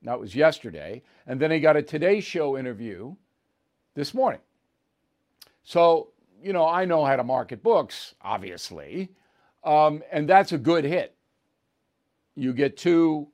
That 0.01 0.19
was 0.19 0.35
yesterday. 0.35 1.03
And 1.27 1.39
then 1.39 1.51
he 1.51 1.59
got 1.59 1.77
a 1.77 1.83
Today 1.83 2.19
Show 2.19 2.57
interview 2.57 3.15
this 3.93 4.15
morning. 4.15 4.39
So, 5.63 6.09
you 6.41 6.51
know, 6.51 6.67
I 6.67 6.85
know 6.85 7.05
how 7.05 7.15
to 7.15 7.23
market 7.23 7.61
books, 7.61 8.15
obviously. 8.23 9.11
Um, 9.63 10.01
and 10.11 10.27
that's 10.27 10.51
a 10.51 10.57
good 10.57 10.83
hit. 10.83 11.15
You 12.35 12.53
get 12.53 12.75
two 12.75 13.27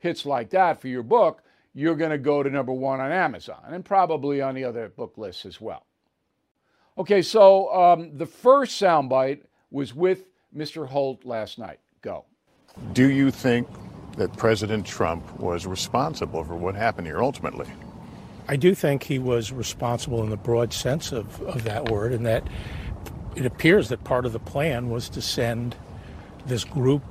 hits 0.00 0.26
like 0.26 0.50
that 0.50 0.82
for 0.82 0.88
your 0.88 1.02
book, 1.02 1.42
you're 1.72 1.96
going 1.96 2.10
to 2.10 2.18
go 2.18 2.42
to 2.42 2.50
number 2.50 2.74
one 2.74 3.00
on 3.00 3.10
Amazon 3.10 3.62
and 3.68 3.82
probably 3.86 4.42
on 4.42 4.54
the 4.54 4.64
other 4.64 4.90
book 4.90 5.14
lists 5.16 5.46
as 5.46 5.62
well. 5.62 5.86
Okay, 6.98 7.22
so 7.22 7.72
um, 7.72 8.16
the 8.16 8.26
first 8.26 8.80
soundbite 8.80 9.42
was 9.70 9.94
with 9.94 10.24
Mr. 10.54 10.86
Holt 10.86 11.24
last 11.24 11.58
night. 11.58 11.80
Go. 12.02 12.26
Do 12.92 13.10
you 13.10 13.30
think 13.30 13.66
that 14.16 14.36
President 14.36 14.84
Trump 14.84 15.38
was 15.40 15.66
responsible 15.66 16.44
for 16.44 16.54
what 16.54 16.74
happened 16.74 17.06
here 17.06 17.22
ultimately? 17.22 17.66
I 18.48 18.56
do 18.56 18.74
think 18.74 19.04
he 19.04 19.18
was 19.18 19.52
responsible 19.52 20.22
in 20.22 20.28
the 20.28 20.36
broad 20.36 20.72
sense 20.72 21.12
of, 21.12 21.40
of 21.42 21.64
that 21.64 21.88
word, 21.88 22.12
and 22.12 22.26
that 22.26 22.46
it 23.36 23.46
appears 23.46 23.88
that 23.88 24.04
part 24.04 24.26
of 24.26 24.32
the 24.32 24.38
plan 24.38 24.90
was 24.90 25.08
to 25.10 25.22
send 25.22 25.76
this 26.44 26.64
group, 26.64 27.02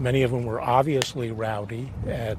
many 0.00 0.22
of 0.22 0.30
them 0.30 0.44
were 0.44 0.60
obviously 0.60 1.30
rowdy 1.30 1.92
and 2.06 2.38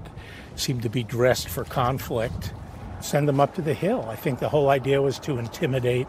seemed 0.56 0.82
to 0.84 0.90
be 0.90 1.04
dressed 1.04 1.48
for 1.48 1.64
conflict, 1.64 2.54
send 3.02 3.28
them 3.28 3.40
up 3.40 3.56
to 3.56 3.62
the 3.62 3.74
Hill. 3.74 4.06
I 4.10 4.16
think 4.16 4.40
the 4.40 4.50
whole 4.50 4.70
idea 4.70 5.02
was 5.02 5.20
to 5.20 5.38
intimidate 5.38 6.08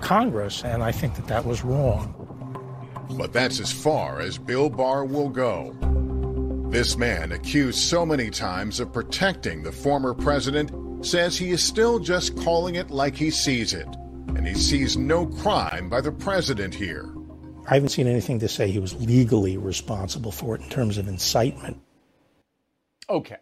Congress, 0.00 0.64
and 0.64 0.82
I 0.82 0.92
think 0.92 1.14
that 1.16 1.26
that 1.28 1.44
was 1.44 1.64
wrong. 1.64 2.14
But 3.10 3.32
that's 3.32 3.60
as 3.60 3.72
far 3.72 4.20
as 4.20 4.38
Bill 4.38 4.70
Barr 4.70 5.04
will 5.04 5.28
go. 5.28 5.76
This 6.70 6.96
man, 6.96 7.32
accused 7.32 7.78
so 7.78 8.06
many 8.06 8.30
times 8.30 8.78
of 8.78 8.92
protecting 8.92 9.62
the 9.62 9.72
former 9.72 10.14
president, 10.14 10.70
says 11.04 11.36
he 11.36 11.50
is 11.50 11.62
still 11.62 11.98
just 11.98 12.36
calling 12.36 12.76
it 12.76 12.90
like 12.90 13.16
he 13.16 13.30
sees 13.30 13.72
it 13.72 13.88
and 14.36 14.46
he 14.46 14.54
sees 14.54 14.96
no 14.96 15.26
crime 15.26 15.88
by 15.88 16.00
the 16.00 16.12
president 16.12 16.74
here. 16.74 17.12
I 17.68 17.74
haven't 17.74 17.90
seen 17.90 18.06
anything 18.06 18.38
to 18.38 18.48
say 18.48 18.70
he 18.70 18.78
was 18.78 18.94
legally 18.94 19.56
responsible 19.56 20.32
for 20.32 20.54
it 20.54 20.62
in 20.62 20.68
terms 20.68 20.98
of 20.98 21.08
incitement. 21.08 21.80
Okay. 23.08 23.36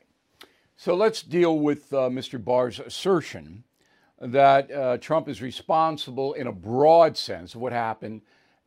So 0.76 0.94
let's 0.94 1.22
deal 1.22 1.58
with 1.58 1.92
uh, 1.92 2.08
Mr. 2.08 2.42
Barr's 2.42 2.80
assertion 2.80 3.64
that 4.20 4.70
uh, 4.70 4.98
Trump 4.98 5.28
is 5.28 5.40
responsible 5.40 6.34
in 6.34 6.46
a 6.46 6.52
broad 6.52 7.16
sense 7.16 7.54
of 7.54 7.60
what 7.60 7.72
happened 7.72 8.22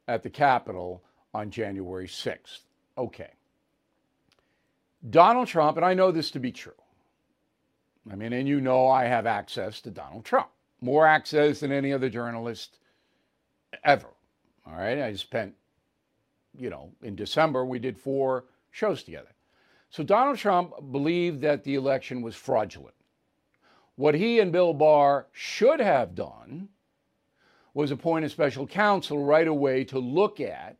at 0.08 0.24
the 0.24 0.30
Capitol 0.30 1.04
on 1.34 1.50
January 1.50 2.08
6th. 2.08 2.60
Okay. 2.98 3.32
Donald 5.10 5.48
Trump, 5.48 5.78
and 5.78 5.86
I 5.86 5.94
know 5.94 6.12
this 6.12 6.32
to 6.32 6.40
be 6.40 6.52
true. 6.52 6.74
I 8.12 8.16
mean, 8.16 8.34
and 8.34 8.48
you 8.48 8.62
know 8.62 8.88
I 8.88 9.06
have 9.06 9.26
access 9.26 9.82
to 9.82 9.92
Donald 9.92 10.26
Trump 10.26 10.50
more 10.82 11.06
access 11.06 11.60
than 11.60 11.72
any 11.72 11.94
other 11.94 12.10
journalist 12.10 12.80
ever. 13.84 14.08
All 14.66 14.74
right. 14.74 15.00
I 15.00 15.14
spent, 15.14 15.54
you 16.58 16.70
know, 16.70 16.92
in 17.04 17.16
December, 17.16 17.66
we 17.66 17.80
did 17.80 17.98
four 17.98 18.46
shows 18.72 19.04
together. 19.04 19.30
So 19.90 20.04
Donald 20.04 20.38
Trump 20.38 20.74
believed 20.92 21.42
that 21.42 21.64
the 21.64 21.76
election 21.76 22.22
was 22.22 22.36
fraudulent. 22.36 22.96
What 23.96 24.16
he 24.16 24.40
and 24.40 24.52
Bill 24.52 24.74
Barr 24.74 25.28
should 25.32 25.80
have 25.80 26.16
done 26.16 26.70
was 27.74 27.92
appoint 27.92 28.26
a 28.26 28.30
special 28.30 28.68
counsel 28.68 29.24
right 29.24 29.48
away 29.48 29.84
to 29.86 30.00
look 30.00 30.40
at 30.40 30.78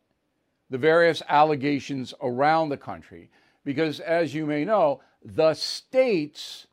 the 0.70 0.78
various 0.78 1.22
allegations 1.30 2.14
around 2.22 2.70
the 2.70 2.78
country. 2.78 3.30
Because, 3.64 4.00
as 4.00 4.34
you 4.34 4.46
may 4.46 4.66
know, 4.66 5.02
the 5.24 5.54
states 5.54 6.68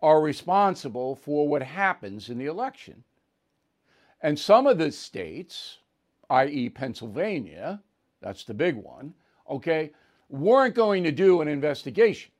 are 0.00 0.20
responsible 0.20 1.14
for 1.14 1.46
what 1.48 1.62
happens 1.62 2.28
in 2.28 2.38
the 2.38 2.46
election. 2.46 3.04
And 4.20 4.38
some 4.38 4.66
of 4.66 4.78
the 4.78 4.90
states, 4.90 5.78
i.e., 6.30 6.68
Pennsylvania, 6.70 7.80
that's 8.20 8.44
the 8.44 8.54
big 8.54 8.76
one, 8.76 9.14
okay, 9.48 9.92
weren't 10.28 10.74
going 10.74 11.04
to 11.04 11.12
do 11.12 11.40
an 11.40 11.48
investigation. 11.48 12.32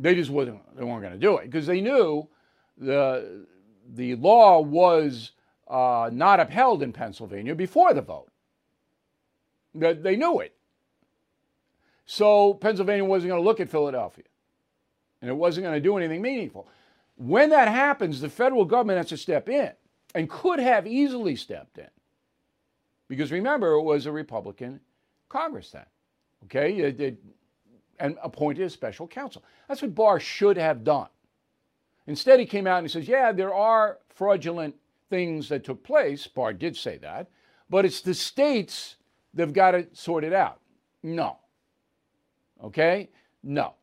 They 0.00 0.14
just 0.14 0.30
wasn't, 0.30 0.60
they 0.76 0.84
weren't 0.84 1.02
going 1.02 1.12
to 1.12 1.18
do 1.18 1.36
it 1.38 1.44
because 1.44 1.66
they 1.66 1.80
knew 1.80 2.28
the, 2.78 3.46
the 3.94 4.14
law 4.16 4.60
was 4.60 5.32
uh, 5.68 6.10
not 6.12 6.40
upheld 6.40 6.82
in 6.82 6.92
Pennsylvania 6.92 7.54
before 7.54 7.92
the 7.92 8.00
vote. 8.00 8.28
They, 9.74 9.92
they 9.92 10.16
knew 10.16 10.40
it. 10.40 10.54
So 12.06 12.54
Pennsylvania 12.54 13.04
wasn't 13.04 13.30
going 13.30 13.42
to 13.42 13.46
look 13.46 13.60
at 13.60 13.70
Philadelphia 13.70 14.24
and 15.20 15.30
it 15.30 15.34
wasn't 15.34 15.64
going 15.64 15.74
to 15.74 15.80
do 15.80 15.96
anything 15.96 16.22
meaningful. 16.22 16.66
When 17.16 17.50
that 17.50 17.68
happens, 17.68 18.20
the 18.20 18.30
federal 18.30 18.64
government 18.64 18.96
has 18.96 19.08
to 19.08 19.16
step 19.16 19.48
in 19.48 19.72
and 20.14 20.28
could 20.28 20.58
have 20.58 20.86
easily 20.86 21.36
stepped 21.36 21.78
in. 21.78 21.88
Because 23.08 23.30
remember, 23.30 23.72
it 23.72 23.82
was 23.82 24.06
a 24.06 24.12
Republican 24.12 24.80
Congress 25.28 25.70
then. 25.70 25.84
Okay? 26.44 26.72
It, 26.78 27.00
it, 27.00 27.18
and 28.00 28.16
appointed 28.22 28.64
a 28.64 28.70
special 28.70 29.06
counsel. 29.06 29.44
That's 29.68 29.82
what 29.82 29.94
Barr 29.94 30.18
should 30.18 30.56
have 30.56 30.82
done. 30.84 31.08
Instead, 32.06 32.40
he 32.40 32.46
came 32.46 32.66
out 32.66 32.78
and 32.78 32.86
he 32.86 32.92
says, 32.92 33.06
Yeah, 33.06 33.30
there 33.32 33.54
are 33.54 33.98
fraudulent 34.08 34.74
things 35.08 35.48
that 35.48 35.64
took 35.64 35.84
place. 35.84 36.26
Barr 36.26 36.52
did 36.52 36.76
say 36.76 36.98
that. 36.98 37.28
But 37.68 37.84
it's 37.84 38.00
the 38.00 38.14
states 38.14 38.96
that 39.34 39.42
have 39.42 39.52
got 39.52 39.72
to 39.72 39.86
sort 39.92 40.24
it 40.24 40.32
out. 40.32 40.60
No. 41.02 41.38
Okay? 42.62 43.10
No 43.42 43.74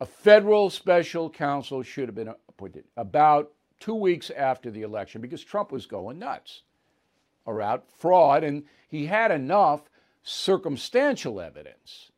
a 0.00 0.06
federal 0.06 0.70
special 0.70 1.28
counsel 1.28 1.82
should 1.82 2.08
have 2.08 2.14
been 2.14 2.34
appointed 2.48 2.84
about 2.96 3.52
two 3.78 3.94
weeks 3.94 4.30
after 4.30 4.70
the 4.70 4.82
election 4.82 5.20
because 5.20 5.44
Trump 5.44 5.70
was 5.70 5.86
going 5.86 6.18
nuts 6.18 6.62
around 7.46 7.82
fraud, 7.98 8.42
and 8.42 8.64
he 8.88 9.06
had 9.06 9.30
enough 9.30 9.90
circumstantial 10.22 11.40
evidence, 11.40 12.09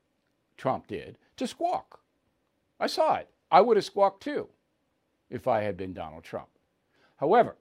Trump 0.63 0.87
did, 0.87 1.19
to 1.37 1.45
squawk. 1.49 1.99
I 2.79 2.87
saw 2.87 3.17
it. 3.17 3.29
I 3.51 3.61
would 3.61 3.77
have 3.77 3.85
squawked 3.85 4.23
too 4.23 4.49
if 5.29 5.49
I 5.49 5.61
had 5.61 5.77
been 5.77 5.93
Donald 5.93 6.23
Trump. 6.23 6.51
However, 7.17 7.57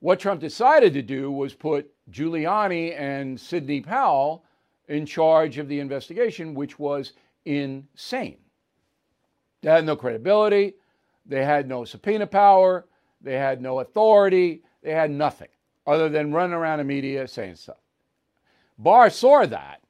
what 0.00 0.18
Trump 0.18 0.40
decided 0.40 0.94
to 0.94 1.02
do 1.02 1.30
was 1.30 1.52
put 1.52 1.92
Giuliani 2.10 2.98
and 2.98 3.38
Sidney 3.38 3.82
Powell 3.82 4.42
in 4.88 5.04
charge 5.04 5.58
of 5.58 5.68
the 5.68 5.80
investigation, 5.80 6.54
which 6.54 6.78
was 6.78 7.12
insane. 7.44 8.38
They 9.60 9.68
had 9.68 9.84
no 9.84 9.94
credibility. 9.94 10.76
They 11.26 11.44
had 11.44 11.68
no 11.68 11.84
subpoena 11.84 12.26
power. 12.26 12.86
They 13.20 13.34
had 13.34 13.60
no 13.60 13.80
authority. 13.80 14.62
They 14.82 14.92
had 14.92 15.10
nothing 15.10 15.48
other 15.86 16.08
than 16.08 16.32
running 16.32 16.54
around 16.54 16.78
the 16.78 16.84
media 16.84 17.28
saying 17.28 17.56
stuff. 17.56 17.82
Barr 18.78 19.10
saw 19.10 19.44
that. 19.44 19.82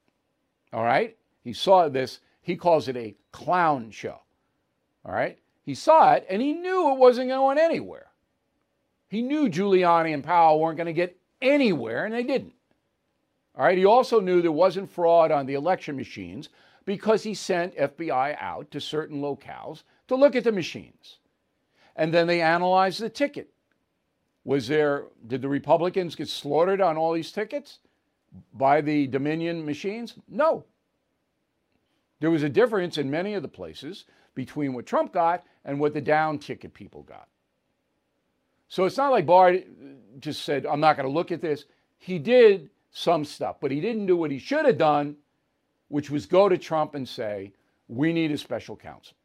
All 0.72 0.83
right. 0.83 1.16
He 1.48 1.54
saw 1.54 1.88
this. 1.88 2.20
He 2.42 2.56
calls 2.56 2.88
it 2.88 2.96
a 2.98 3.14
clown 3.32 3.90
show. 3.90 4.20
All 5.02 5.14
right. 5.14 5.38
He 5.62 5.74
saw 5.74 6.12
it 6.12 6.26
and 6.28 6.42
he 6.42 6.52
knew 6.52 6.92
it 6.92 6.98
wasn't 6.98 7.30
going 7.30 7.56
anywhere. 7.56 8.08
He 9.08 9.22
knew 9.22 9.48
Giuliani 9.48 10.12
and 10.12 10.22
Powell 10.22 10.61
weren't 10.61 10.76
going 10.76 10.88
to 10.88 10.92
get 10.92 11.18
anywhere, 11.40 12.04
and 12.04 12.12
they 12.12 12.22
didn't. 12.22 12.52
All 13.56 13.64
right. 13.64 13.78
He 13.78 13.87
also 13.87 14.20
knew 14.20 14.42
there 14.42 14.52
wasn't 14.52 14.90
fraud 14.90 15.30
on 15.30 15.46
the 15.46 15.54
election 15.54 15.96
machines 15.96 16.50
because 16.84 17.22
he 17.22 17.32
sent 17.32 17.74
FBI 17.76 18.37
out 18.38 18.70
to 18.72 18.78
certain 18.78 19.22
locales 19.22 19.84
to 20.08 20.16
look 20.16 20.37
at 20.37 20.44
the 20.44 20.52
machines. 20.52 21.16
And 21.96 22.12
then 22.12 22.26
they 22.26 22.42
analyzed 22.42 23.00
the 23.00 23.08
ticket 23.08 23.48
Was 24.44 24.68
there, 24.68 25.04
did 25.26 25.40
the 25.40 25.48
Republicans 25.48 26.14
get 26.14 26.28
slaughtered 26.28 26.82
on 26.82 26.98
all 26.98 27.14
these 27.14 27.32
tickets 27.32 27.78
by 28.52 28.82
the 28.82 29.06
Dominion 29.06 29.64
machines? 29.64 30.12
No. 30.28 30.66
There 32.20 32.31
was 32.31 32.42
a 32.42 32.48
difference 32.48 32.98
in 32.98 33.11
many 33.11 33.35
of 33.35 33.42
the 33.42 33.48
places 33.48 34.04
between 34.35 34.72
what 34.72 34.87
Trump 34.87 35.12
got 35.12 35.44
and 35.64 35.78
what 35.78 35.94
the 35.94 36.00
down 36.00 36.38
ticket 36.38 36.74
people 36.74 37.02
got. 37.02 37.28
So 38.68 38.85
it's 38.85 38.96
not 38.96 39.12
like 39.12 39.26
Barr 39.26 39.57
just 40.18 40.42
said, 40.44 40.66
I'm 40.66 40.81
not 40.81 40.96
going 40.96 41.09
to 41.09 41.12
look 41.12 41.33
at 41.33 41.40
this. 41.40 41.64
He 41.98 42.18
did 42.18 42.70
some 42.90 43.24
stuff, 43.24 43.57
but 43.61 43.70
he 43.70 43.81
didn't 43.81 44.07
do 44.07 44.16
what 44.16 44.31
he 44.31 44.38
should 44.38 44.66
have 44.66 44.78
done, 44.78 45.16
which 45.88 46.11
was 46.11 46.26
go 46.26 46.48
to 46.48 46.59
Trump 46.59 46.94
and 46.94 47.09
say, 47.09 47.52
we 47.88 48.12
need 48.12 48.31
a 48.31 48.38
special 48.38 48.76
counsel. 48.76 49.16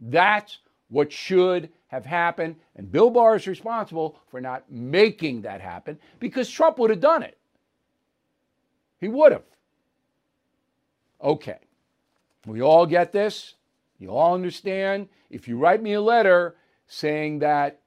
That's 0.00 0.58
what 0.88 1.10
should 1.12 1.70
have 1.88 2.04
happened. 2.04 2.56
And 2.76 2.90
Bill 2.90 3.10
Barr 3.10 3.36
is 3.36 3.46
responsible 3.46 4.18
for 4.30 4.40
not 4.40 4.70
making 4.70 5.42
that 5.42 5.60
happen 5.60 5.98
because 6.18 6.50
Trump 6.50 6.78
would 6.78 6.90
have 6.90 7.00
done 7.00 7.22
it. 7.22 7.38
He 9.00 9.08
would 9.08 9.32
have. 9.32 9.44
Okay. 11.22 11.58
We 12.46 12.62
all 12.62 12.86
get 12.86 13.12
this. 13.12 13.54
You 13.98 14.10
all 14.10 14.34
understand. 14.34 15.08
If 15.28 15.46
you 15.46 15.58
write 15.58 15.82
me 15.82 15.92
a 15.92 16.00
letter 16.00 16.56
saying 16.86 17.40
that 17.40 17.80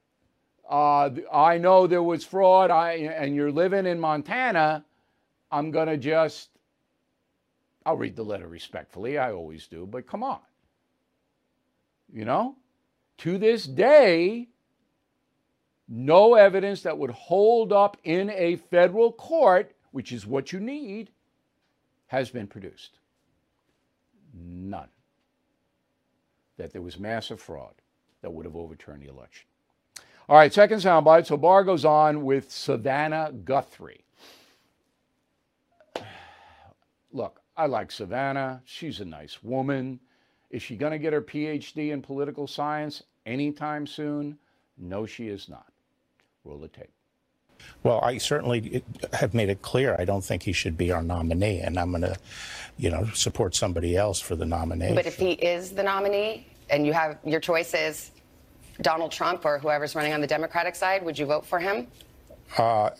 uh, 0.69 1.09
I 1.31 1.57
know 1.57 1.87
there 1.87 2.03
was 2.03 2.23
fraud 2.23 2.71
I, 2.71 2.93
and 2.93 3.35
you're 3.35 3.51
living 3.51 3.85
in 3.85 3.99
Montana, 3.99 4.85
I'm 5.51 5.71
going 5.71 5.87
to 5.87 5.97
just, 5.97 6.49
I'll 7.85 7.97
read 7.97 8.15
the 8.15 8.23
letter 8.23 8.47
respectfully. 8.47 9.17
I 9.17 9.33
always 9.33 9.67
do, 9.67 9.85
but 9.85 10.07
come 10.07 10.23
on. 10.23 10.39
You 12.11 12.25
know? 12.25 12.55
To 13.19 13.37
this 13.37 13.65
day, 13.65 14.49
no 15.87 16.35
evidence 16.35 16.81
that 16.83 16.97
would 16.97 17.11
hold 17.11 17.73
up 17.73 17.97
in 18.03 18.29
a 18.31 18.55
federal 18.55 19.11
court, 19.11 19.75
which 19.91 20.11
is 20.11 20.25
what 20.25 20.51
you 20.51 20.59
need, 20.59 21.11
has 22.07 22.29
been 22.29 22.47
produced. 22.47 22.99
None. 24.33 24.89
That 26.57 26.73
there 26.73 26.81
was 26.81 26.99
massive 26.99 27.39
fraud 27.39 27.73
that 28.21 28.31
would 28.31 28.45
have 28.45 28.55
overturned 28.55 29.03
the 29.03 29.09
election. 29.09 29.45
All 30.29 30.37
right, 30.37 30.53
second 30.53 30.79
soundbite. 30.79 31.25
So 31.25 31.37
Barr 31.37 31.63
goes 31.63 31.85
on 31.85 32.23
with 32.23 32.51
Savannah 32.51 33.33
Guthrie. 33.43 34.05
Look, 37.11 37.41
I 37.57 37.65
like 37.67 37.91
Savannah. 37.91 38.61
She's 38.65 38.99
a 38.99 39.05
nice 39.05 39.43
woman. 39.43 39.99
Is 40.49 40.61
she 40.61 40.75
going 40.75 40.91
to 40.91 40.99
get 40.99 41.13
her 41.13 41.21
PhD 41.21 41.91
in 41.91 42.01
political 42.01 42.47
science 42.47 43.03
anytime 43.25 43.85
soon? 43.85 44.37
No, 44.77 45.05
she 45.05 45.27
is 45.27 45.49
not. 45.49 45.71
Roll 46.43 46.59
the 46.59 46.67
tape. 46.67 46.93
Well, 47.83 47.99
I 48.01 48.17
certainly 48.17 48.83
have 49.11 49.33
made 49.33 49.49
it 49.49 49.61
clear 49.61 49.95
I 49.99 50.05
don't 50.05 50.23
think 50.23 50.43
he 50.43 50.53
should 50.53 50.77
be 50.77 50.91
our 50.91 51.03
nominee, 51.03 51.59
and 51.59 51.77
I'm 51.77 51.91
going 51.91 52.03
to, 52.03 52.17
you 52.77 52.89
know, 52.89 53.05
support 53.13 53.55
somebody 53.55 53.97
else 53.97 54.19
for 54.19 54.35
the 54.35 54.45
nomination. 54.45 54.95
But 54.95 55.05
if 55.05 55.17
he 55.17 55.31
is 55.33 55.71
the 55.71 55.83
nominee, 55.83 56.47
and 56.69 56.85
you 56.85 56.93
have 56.93 57.17
your 57.25 57.39
choice 57.39 57.73
is 57.73 58.11
Donald 58.81 59.11
Trump 59.11 59.45
or 59.45 59.59
whoever's 59.59 59.95
running 59.95 60.13
on 60.13 60.21
the 60.21 60.27
Democratic 60.27 60.75
side, 60.75 61.03
would 61.03 61.19
you 61.19 61.25
vote 61.25 61.45
for 61.45 61.59
him? 61.59 61.87
Uh, 62.57 62.91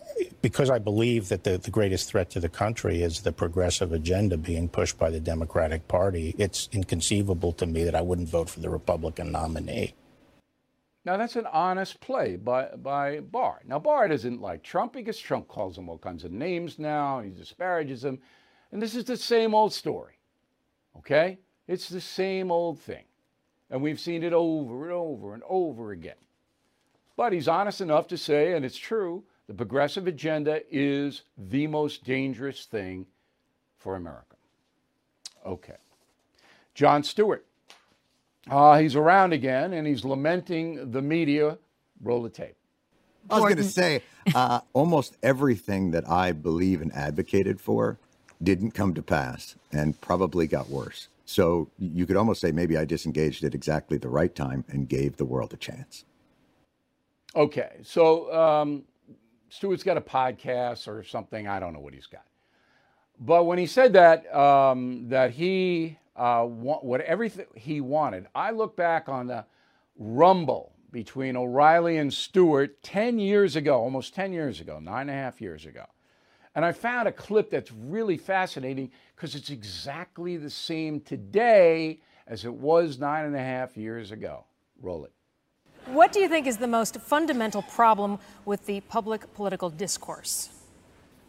because 0.42 0.70
I 0.70 0.80
believe 0.80 1.30
that 1.30 1.44
the, 1.44 1.58
the 1.58 1.70
greatest 1.70 2.10
threat 2.10 2.30
to 2.32 2.40
the 2.40 2.50
country 2.50 3.04
is 3.04 3.22
the 3.22 3.32
progressive 3.32 3.94
agenda 3.94 4.36
being 4.36 4.68
pushed 4.68 4.98
by 4.98 5.12
the 5.12 5.20
Democratic 5.20 5.88
Party, 5.88 6.34
it's 6.38 6.70
inconceivable 6.72 7.54
to 7.54 7.66
me 7.66 7.84
that 7.84 7.94
I 7.94 8.02
wouldn't 8.02 8.30
vote 8.30 8.50
for 8.50 8.62
the 8.62 8.70
Republican 8.70 9.32
nominee. 9.32 9.94
Now, 11.06 11.18
that's 11.18 11.36
an 11.36 11.48
honest 11.48 12.00
play 12.00 12.38
by, 12.38 12.70
by 12.78 13.20
Barr. 13.20 13.62
Now, 13.66 13.78
Barr 13.80 14.08
doesn't 14.08 14.42
like 14.42 14.64
Trump 14.64 14.94
because 14.94 15.20
Trump 15.20 15.50
calls 15.50 15.78
him 15.78 15.90
all 15.90 15.98
kinds 15.98 16.24
of 16.24 16.32
names 16.32 16.80
now, 16.80 17.20
he 17.20 17.30
disparages 17.30 18.06
him. 18.06 18.20
And 18.72 18.82
this 18.82 18.96
is 18.96 19.04
the 19.04 19.18
same 19.18 19.54
old 19.54 19.74
story, 19.74 20.18
okay? 20.98 21.40
It's 21.68 21.90
the 21.90 22.02
same 22.02 22.52
old 22.52 22.80
thing. 22.80 23.04
And 23.70 23.82
we've 23.82 24.00
seen 24.00 24.24
it 24.24 24.34
over 24.34 24.84
and 24.84 24.94
over 24.94 25.34
and 25.34 25.44
over 25.48 25.92
again. 25.92 26.16
But 27.16 27.34
he's 27.34 27.48
honest 27.48 27.82
enough 27.82 28.08
to 28.08 28.18
say, 28.18 28.54
and 28.54 28.64
it's 28.64 28.78
true, 28.78 29.24
the 29.48 29.54
progressive 29.54 30.08
agenda 30.08 30.62
is 30.72 31.24
the 31.38 31.68
most 31.68 32.04
dangerous 32.04 32.66
thing 32.66 33.06
for 33.78 33.96
America. 33.96 34.38
Okay. 35.46 35.76
Jon 36.74 37.04
Stewart. 37.04 37.46
Uh, 38.50 38.78
he's 38.80 38.96
around 38.96 39.34
again 39.34 39.74
and 39.74 39.88
he's 39.88 40.04
lamenting 40.04 40.92
the 40.92 41.02
media. 41.02 41.58
Roll 42.02 42.22
the 42.22 42.30
tape. 42.30 42.56
I 43.30 43.36
was 43.36 43.44
going 43.44 43.58
to 43.58 43.64
say 43.64 44.02
uh, 44.36 44.60
almost 44.74 45.16
everything 45.24 45.92
that 45.92 46.08
I 46.10 46.34
believe 46.34 46.82
and 46.82 46.94
advocated 46.94 47.62
for 47.62 47.98
didn't 48.42 48.72
come 48.72 48.94
to 48.96 49.02
pass 49.02 49.56
and 49.72 50.00
probably 50.02 50.48
got 50.48 50.70
worse. 50.70 51.08
So 51.26 51.70
you 51.80 52.06
could 52.06 52.18
almost 52.18 52.42
say 52.42 52.52
maybe 52.52 52.78
I 52.78 52.84
disengaged 52.84 53.44
at 53.46 53.56
exactly 53.56 53.98
the 53.98 54.10
right 54.10 54.34
time 54.34 54.66
and 54.68 54.90
gave 54.90 55.16
the 55.16 55.26
world 55.26 55.54
a 55.54 55.58
chance. 55.58 56.04
Okay, 57.36 57.78
so 57.82 58.34
um, 58.34 58.84
Stewart's 59.50 59.84
got 59.84 59.98
a 59.98 60.02
podcast 60.02 60.88
or 60.88 61.04
something. 61.04 61.48
I 61.48 61.60
don't 61.60 61.74
know 61.74 61.80
what 61.80 61.94
he's 61.94 62.06
got. 62.06 62.26
But 63.20 63.46
when 63.46 63.58
he 63.58 63.66
said 63.66 63.94
that, 63.94 64.34
um, 64.36 65.08
that 65.10 65.32
he 65.32 65.98
uh, 66.16 66.44
what 66.44 67.02
everything 67.02 67.46
he 67.56 67.82
wanted, 67.82 68.28
I 68.36 68.52
look 68.52 68.76
back 68.76 69.10
on 69.10 69.28
the 69.28 69.46
rumble 69.98 70.74
between 70.92 71.36
O'Reilly 71.36 71.98
and 71.98 72.14
Stewart 72.14 72.82
10 72.84 73.20
years 73.20 73.56
ago, 73.56 73.80
almost 73.80 74.14
10 74.14 74.32
years 74.32 74.62
ago, 74.62 74.80
nine 74.80 75.10
and 75.10 75.12
a 75.12 75.14
half 75.14 75.42
years 75.42 75.66
ago. 75.66 75.86
And 76.56 76.64
I 76.64 76.72
found 76.72 77.08
a 77.08 77.12
clip 77.12 77.50
that's 77.50 77.72
really 77.72 78.16
fascinating 78.16 78.92
because 79.16 79.34
it's 79.34 79.50
exactly 79.50 80.38
the 80.38 80.52
same 80.52 81.00
today 81.00 82.00
as 82.28 82.46
it 82.46 82.54
was 82.54 83.00
nine 83.00 83.26
and 83.26 83.36
a 83.36 83.40
half 83.40 83.76
years 83.76 84.12
ago. 84.12 84.46
Roll 84.82 85.06
it. 85.06 85.12
What 85.88 86.14
do 86.14 86.20
you 86.20 86.30
think 86.30 86.48
is 86.48 86.58
the 86.58 86.68
most 86.68 87.02
fundamental 87.02 87.64
problem 87.64 88.20
with 88.46 88.66
the 88.68 88.82
public 88.82 89.34
political 89.34 89.70
discourse? 89.70 90.50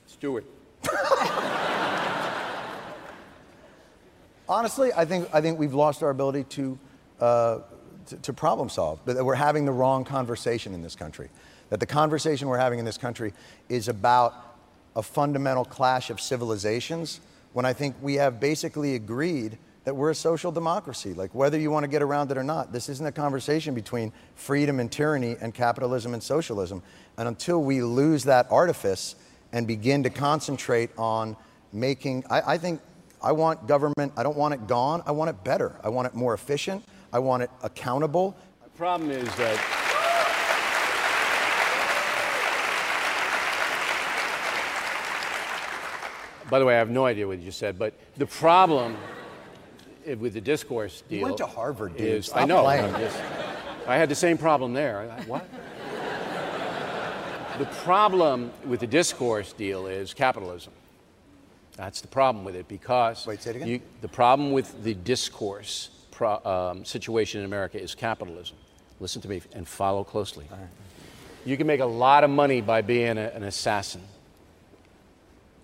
Stewart. 0.07 0.45
Honestly, 4.49 4.93
I 4.95 5.05
think 5.05 5.29
I 5.33 5.41
think 5.41 5.59
we've 5.59 5.75
lost 5.75 6.03
our 6.03 6.11
ability 6.11 6.45
to, 6.45 6.79
uh, 7.21 7.59
to, 8.07 8.17
to 8.17 8.33
problem 8.33 8.69
solve. 8.69 9.01
That 9.07 9.25
we're 9.25 9.35
having 9.35 9.65
the 9.65 9.73
wrong 9.73 10.05
conversation 10.05 10.75
in 10.75 10.83
this 10.83 10.95
country. 10.95 11.31
That 11.71 11.81
the 11.81 11.87
conversation 11.87 12.49
we're 12.49 12.59
having 12.59 12.79
in 12.79 12.85
this 12.85 12.99
country 12.99 13.33
is 13.69 13.89
about 13.89 14.35
a 14.97 15.03
fundamental 15.03 15.65
clash 15.65 16.11
of 16.11 16.21
civilizations 16.21 17.21
when 17.53 17.65
I 17.65 17.73
think 17.73 17.97
we 18.03 18.15
have 18.15 18.39
basically 18.39 18.95
agreed 18.97 19.59
that 19.85 19.95
we're 19.95 20.11
a 20.11 20.15
social 20.15 20.51
democracy. 20.51 21.15
Like, 21.15 21.35
whether 21.35 21.59
you 21.59 21.71
want 21.71 21.85
to 21.85 21.89
get 21.89 22.03
around 22.03 22.31
it 22.31 22.39
or 22.39 22.43
not, 22.43 22.73
this 22.73 22.89
isn't 22.89 23.07
a 23.07 23.13
conversation 23.13 23.75
between 23.75 24.13
freedom 24.35 24.81
and 24.81 24.91
tyranny 24.91 25.37
and 25.41 25.55
capitalism 25.55 26.15
and 26.15 26.23
socialism. 26.23 26.83
And 27.17 27.29
until 27.29 27.63
we 27.63 27.83
lose 27.83 28.25
that 28.25 28.47
artifice 28.51 29.15
and 29.53 29.67
begin 29.67 30.03
to 30.03 30.11
concentrate 30.11 30.91
on 30.99 31.37
making, 31.73 32.25
I, 32.31 32.55
I 32.55 32.59
think 32.59 32.81
I 33.25 33.33
want 33.33 33.67
government, 33.67 34.13
I 34.19 34.23
don't 34.23 34.37
want 34.37 34.53
it 34.53 34.67
gone, 34.67 35.03
I 35.07 35.13
want 35.13 35.31
it 35.31 35.43
better. 35.43 35.81
I 35.83 35.89
want 35.89 36.07
it 36.07 36.15
more 36.15 36.35
efficient, 36.35 36.85
I 37.11 37.19
want 37.21 37.43
it 37.43 37.51
accountable. 37.63 38.37
The 38.63 38.71
problem 38.71 39.11
is 39.11 39.25
that 39.37 39.81
By 46.51 46.59
the 46.59 46.67
way, 46.67 46.75
I 46.75 46.79
have 46.79 46.91
no 46.91 47.07
idea 47.07 47.27
what 47.27 47.39
you 47.39 47.47
just 47.47 47.59
said, 47.59 47.79
but 47.79 47.95
the 48.19 48.27
problem 48.27 48.97
with 50.07 50.35
the 50.35 50.41
discourse 50.43 51.03
deal. 51.09 51.21
You 51.21 51.25
went 51.25 51.39
to 51.39 51.47
Harvard, 51.47 51.97
dude. 51.97 52.07
Is, 52.07 52.27
Stop 52.27 52.43
I 52.43 52.45
know. 52.45 52.63
Just, 52.99 53.19
I 53.89 53.97
had 53.97 54.11
the 54.11 54.15
same 54.15 54.37
problem 54.37 54.75
there. 54.75 55.11
I, 55.11 55.23
what? 55.23 55.49
the 57.59 57.65
problem 57.83 58.53
with 58.67 58.81
the 58.81 58.87
discourse 58.87 59.55
deal 59.55 59.87
is 59.87 60.13
capitalism. 60.13 60.73
That's 61.77 62.01
the 62.01 62.09
problem 62.09 62.45
with 62.45 62.55
it 62.55 62.69
because 62.69 63.27
Wait, 63.27 63.43
say 63.43 63.51
it 63.51 63.57
again? 63.57 63.69
You, 63.69 63.81
the 64.01 64.09
problem 64.09 64.53
with 64.53 64.85
the 64.85 64.95
discourse 64.95 65.91
pro, 66.11 66.39
um, 66.45 66.85
situation 66.85 67.41
in 67.41 67.47
America 67.47 67.81
is 67.81 67.95
capitalism. 67.95 68.57
Listen 69.01 69.21
to 69.23 69.29
me 69.29 69.43
and 69.53 69.67
follow 69.67 70.05
closely. 70.05 70.47
You 71.45 71.57
can 71.57 71.67
make 71.67 71.81
a 71.81 71.87
lot 71.87 72.25
of 72.25 72.31
money 72.31 72.61
by 72.61 72.81
being 72.81 73.19
a, 73.19 73.29
an 73.35 73.43
assassin. 73.43 74.03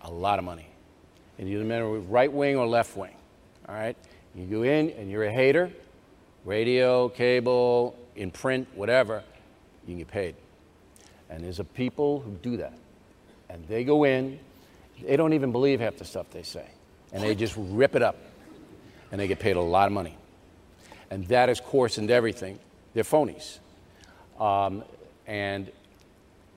A 0.03 0.11
lot 0.11 0.39
of 0.39 0.45
money. 0.45 0.67
And 1.39 1.49
you 1.49 1.63
matter 1.65 1.87
right 1.87 2.31
wing 2.31 2.57
or 2.57 2.67
left 2.67 2.97
wing. 2.97 3.15
All 3.69 3.75
right? 3.75 3.97
You 4.35 4.47
go 4.47 4.63
in 4.63 4.91
and 4.91 5.11
you're 5.11 5.25
a 5.25 5.33
hater, 5.33 5.71
radio, 6.45 7.09
cable, 7.09 7.97
in 8.17 8.31
print, 8.31 8.69
whatever, 8.75 9.23
you 9.87 9.93
can 9.93 9.99
get 9.99 10.09
paid. 10.09 10.35
And 11.31 11.45
there's 11.45 11.61
a 11.61 11.65
people 11.65 12.21
who 12.21 12.33
do 12.43 12.57
that. 12.59 12.75
And 13.49 13.67
they 13.69 13.85
go 13.85 14.05
in, 14.05 14.39
they 15.07 15.17
don't 15.17 15.33
even 15.33 15.53
believe 15.53 15.81
half 15.81 15.97
the 15.97 16.05
stuff 16.05 16.31
they 16.31 16.43
say. 16.43 16.67
And 17.13 17.23
they 17.23 17.35
just 17.35 17.55
rip 17.57 17.97
it 17.97 18.03
up. 18.03 18.17
And 19.11 19.21
they 19.21 19.27
get 19.27 19.41
paid 19.41 19.57
a 19.57 19.61
lot 19.61 19.87
of 19.87 19.93
money. 19.93 20.17
And 21.11 21.27
that 21.29 21.49
is 21.49 21.61
coarsened 21.61 22.11
everything. 22.11 22.59
They're 22.95 23.03
phonies. 23.03 23.59
Um, 24.39 24.85
and 25.27 25.71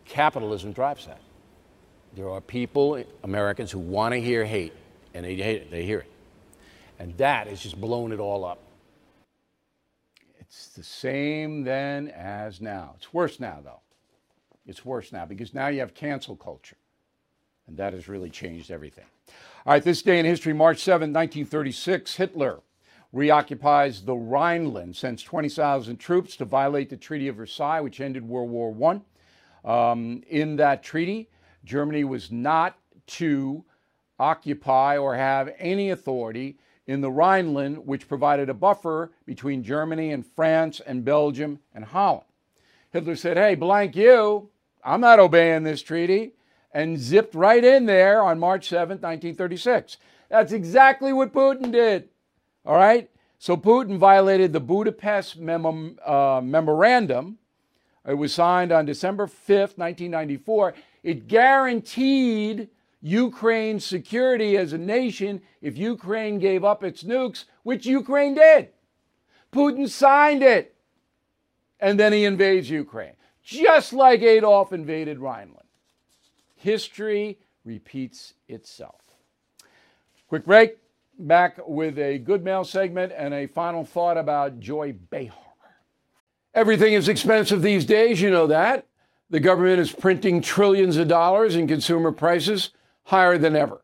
capitalism 0.05 0.71
drives 0.71 1.07
that. 1.07 1.19
There 2.15 2.29
are 2.29 2.41
people, 2.41 3.03
Americans, 3.23 3.71
who 3.71 3.79
want 3.79 4.13
to 4.13 4.21
hear 4.21 4.45
hate, 4.45 4.73
and 5.15 5.25
they 5.25 5.35
hate 5.35 5.63
it. 5.63 5.71
They 5.71 5.83
hear 5.83 5.99
it. 5.99 6.11
And 6.99 7.17
that 7.17 7.47
is 7.47 7.61
just 7.61 7.79
blowing 7.81 8.11
it 8.11 8.19
all 8.19 8.45
up. 8.45 8.59
It's 10.39 10.67
the 10.67 10.83
same 10.83 11.63
then 11.63 12.09
as 12.09 12.61
now. 12.61 12.93
It's 12.97 13.11
worse 13.11 13.39
now, 13.39 13.59
though. 13.63 13.79
It's 14.67 14.85
worse 14.85 15.11
now 15.11 15.25
because 15.25 15.53
now 15.53 15.67
you 15.67 15.79
have 15.79 15.95
cancel 15.95 16.35
culture. 16.35 16.77
And 17.68 17.78
that 17.78 17.93
has 17.93 18.07
really 18.07 18.30
changed 18.30 18.72
everything. 18.72 19.05
All 19.66 19.74
right, 19.74 19.84
this 19.84 20.01
day 20.01 20.20
in 20.20 20.26
history, 20.26 20.53
March 20.53 20.80
7, 20.80 21.14
1936, 21.14 22.16
Hitler 22.16 22.61
reoccupies 23.14 24.05
the 24.05 24.16
Rhineland, 24.16 24.95
sends 24.95 25.24
20,000 25.24 25.97
troops 25.97 26.36
to 26.38 26.45
violate 26.45 26.89
the 26.89 26.97
Treaty 26.97 27.28
of 27.28 27.36
Versailles, 27.36 27.80
which 27.80 28.01
ended 28.01 28.28
World 28.28 28.49
War 28.49 28.76
I. 29.66 29.91
Um, 29.91 30.24
in 30.28 30.57
that 30.57 30.84
treaty, 30.84 31.30
Germany 31.64 32.03
was 32.03 32.32
not 32.32 32.78
to 33.05 33.64
occupy 34.20 34.97
or 34.97 35.16
have 35.16 35.53
any 35.57 35.91
authority 35.91 36.57
in 36.88 37.01
the 37.01 37.11
Rhineland, 37.11 37.86
which 37.86 38.07
provided 38.07 38.49
a 38.49 38.53
buffer 38.53 39.11
between 39.26 39.64
Germany 39.64 40.11
and 40.11 40.26
France 40.26 40.82
and 40.86 41.05
Belgium 41.05 41.59
and 41.74 41.86
Holland. 41.86 42.26
Hitler 42.91 43.16
said, 43.16 43.38
Hey, 43.38 43.55
blank 43.55 43.95
you, 43.95 44.49
I'm 44.84 45.01
not 45.01 45.20
obeying 45.20 45.64
this 45.64 45.82
treaty, 45.82 46.34
and 46.74 46.99
zipped 46.99 47.36
right 47.36 47.63
in 47.63 47.86
there 47.86 48.21
on 48.21 48.39
March 48.39 48.67
7, 48.67 48.97
1936. 48.97 49.97
That's 50.30 50.51
exactly 50.51 51.13
what 51.13 51.32
Putin 51.32 51.71
did. 51.71 52.09
All 52.65 52.76
right? 52.76 53.09
So 53.38 53.55
Putin 53.55 53.97
violated 53.97 54.53
the 54.53 54.59
Budapest 54.59 55.38
Mem- 55.38 55.99
uh, 56.05 56.41
Memorandum. 56.43 57.38
It 58.07 58.15
was 58.15 58.34
signed 58.34 58.71
on 58.71 58.86
December 58.86 59.28
5th, 59.28 59.78
1994. 59.78 60.74
It 61.03 61.28
guaranteed 61.28 62.69
Ukraine's 63.01 63.86
security 63.86 64.57
as 64.57 64.74
a 64.74 64.78
nation 64.78 65.41
if 65.61 65.78
Ukraine 65.78 66.39
gave 66.39 66.63
up 66.63 66.84
its 66.84 67.03
nukes, 67.03 67.43
which 67.63 67.86
Ukraine 67.86 68.34
did. 68.34 68.69
Putin 69.51 69.89
signed 69.89 70.41
it. 70.41 70.76
And 71.80 71.99
then 71.99 72.13
he 72.13 72.24
invades 72.24 72.69
Ukraine, 72.69 73.15
just 73.43 73.91
like 73.91 74.21
Adolf 74.21 74.71
invaded 74.71 75.19
Rhineland. 75.19 75.62
History 76.64 77.38
repeats 77.66 78.36
itself. 78.47 79.01
Quick 80.30 80.45
break. 80.45 80.78
Back 81.20 81.59
with 81.68 81.99
a 81.99 82.20
good 82.20 82.41
mail 82.41 82.64
segment 82.64 83.11
and 83.16 83.34
a 83.34 83.47
final 83.47 83.84
thought 83.84 84.18
about 84.18 84.61
Joy 84.61 84.93
Behar. 84.93 85.38
Everything 86.53 86.93
is 86.93 87.09
expensive 87.09 87.61
these 87.61 87.84
days, 87.84 88.22
you 88.22 88.32
know 88.32 88.47
that. 88.47 88.88
The 89.30 89.41
government 89.41 89.82
is 89.82 89.91
printing 89.91 90.41
trillions 90.41 90.95
of 90.95 91.09
dollars 91.09 91.55
and 91.55 91.68
consumer 91.68 92.14
prices 92.14 92.70
higher 93.03 93.38
than 93.38 93.57
ever. 93.57 93.84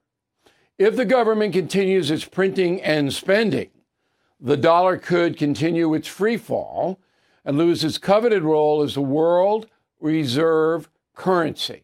If 0.78 0.96
the 0.96 1.04
government 1.04 1.52
continues 1.52 2.10
its 2.10 2.24
printing 2.24 2.82
and 2.82 3.12
spending, 3.12 3.72
the 4.40 4.56
dollar 4.56 4.98
could 4.98 5.38
continue 5.38 5.94
its 5.94 6.08
free 6.08 6.38
fall 6.38 7.02
and 7.44 7.58
lose 7.58 7.84
its 7.84 7.98
coveted 7.98 8.44
role 8.44 8.82
as 8.82 8.94
the 8.94 9.02
world 9.02 9.68
reserve 10.00 10.90
currency. 11.14 11.84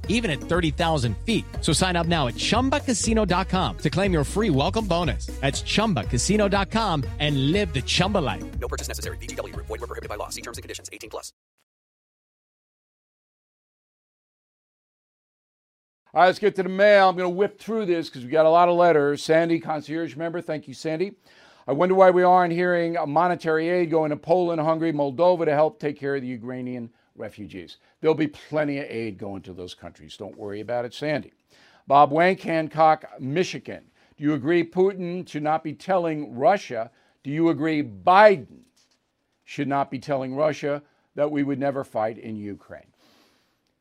even 0.07 0.31
at 0.31 0.39
30,000 0.39 1.17
feet. 1.25 1.43
So 1.59 1.73
sign 1.73 1.95
up 1.95 2.07
now 2.07 2.27
at 2.27 2.35
chumbacasino.com 2.35 3.77
to 3.79 3.89
claim 3.89 4.13
your 4.13 4.23
free 4.23 4.51
welcome 4.51 4.85
bonus. 4.85 5.25
That's 5.41 5.63
chumbacasino.com 5.63 7.03
and 7.19 7.51
live 7.51 7.73
the 7.73 7.81
Chumba 7.81 8.19
life. 8.19 8.43
No 8.59 8.67
purchase 8.67 8.87
necessary. 8.87 9.17
VGW 9.17 9.53
Group. 9.53 9.65
Void 9.65 9.81
were 9.81 9.87
prohibited 9.87 10.09
by 10.09 10.15
law. 10.15 10.29
See 10.29 10.41
terms 10.41 10.57
and 10.59 10.63
conditions. 10.63 10.89
18 10.93 11.09
plus. 11.09 11.33
All 16.13 16.19
right, 16.19 16.27
let's 16.27 16.39
get 16.39 16.57
to 16.57 16.63
the 16.63 16.67
mail. 16.67 17.07
I'm 17.07 17.15
going 17.15 17.25
to 17.25 17.29
whip 17.35 17.57
through 17.57 17.85
this 17.85 18.09
because 18.09 18.25
we 18.25 18.31
got 18.31 18.45
a 18.45 18.49
lot 18.49 18.67
of 18.67 18.75
letters. 18.75 19.23
Sandy, 19.23 19.61
concierge 19.61 20.17
member, 20.17 20.41
thank 20.41 20.67
you, 20.67 20.73
Sandy. 20.73 21.13
I 21.65 21.71
wonder 21.71 21.95
why 21.95 22.11
we 22.11 22.21
aren't 22.21 22.51
hearing 22.51 22.97
monetary 23.07 23.69
aid 23.69 23.91
going 23.91 24.09
to 24.09 24.17
Poland, 24.17 24.59
Hungary, 24.59 24.91
Moldova 24.91 25.45
to 25.45 25.53
help 25.53 25.79
take 25.79 25.97
care 25.97 26.17
of 26.17 26.21
the 26.21 26.27
Ukrainian 26.27 26.89
refugees. 27.15 27.77
There'll 27.99 28.15
be 28.15 28.27
plenty 28.27 28.79
of 28.79 28.85
aid 28.89 29.17
going 29.17 29.41
to 29.43 29.53
those 29.53 29.73
countries. 29.73 30.17
Don't 30.17 30.37
worry 30.37 30.61
about 30.61 30.85
it, 30.85 30.93
Sandy. 30.93 31.33
Bob 31.87 32.11
Wank, 32.11 32.41
Hancock, 32.41 33.05
Michigan. 33.19 33.83
Do 34.17 34.23
you 34.23 34.33
agree 34.33 34.63
Putin 34.63 35.27
should 35.27 35.43
not 35.43 35.63
be 35.63 35.73
telling 35.73 36.35
Russia? 36.35 36.91
Do 37.23 37.31
you 37.31 37.49
agree 37.49 37.83
Biden 37.83 38.61
should 39.43 39.67
not 39.67 39.91
be 39.91 39.99
telling 39.99 40.35
Russia 40.35 40.81
that 41.15 41.31
we 41.31 41.43
would 41.43 41.59
never 41.59 41.83
fight 41.83 42.17
in 42.17 42.35
Ukraine? 42.35 42.93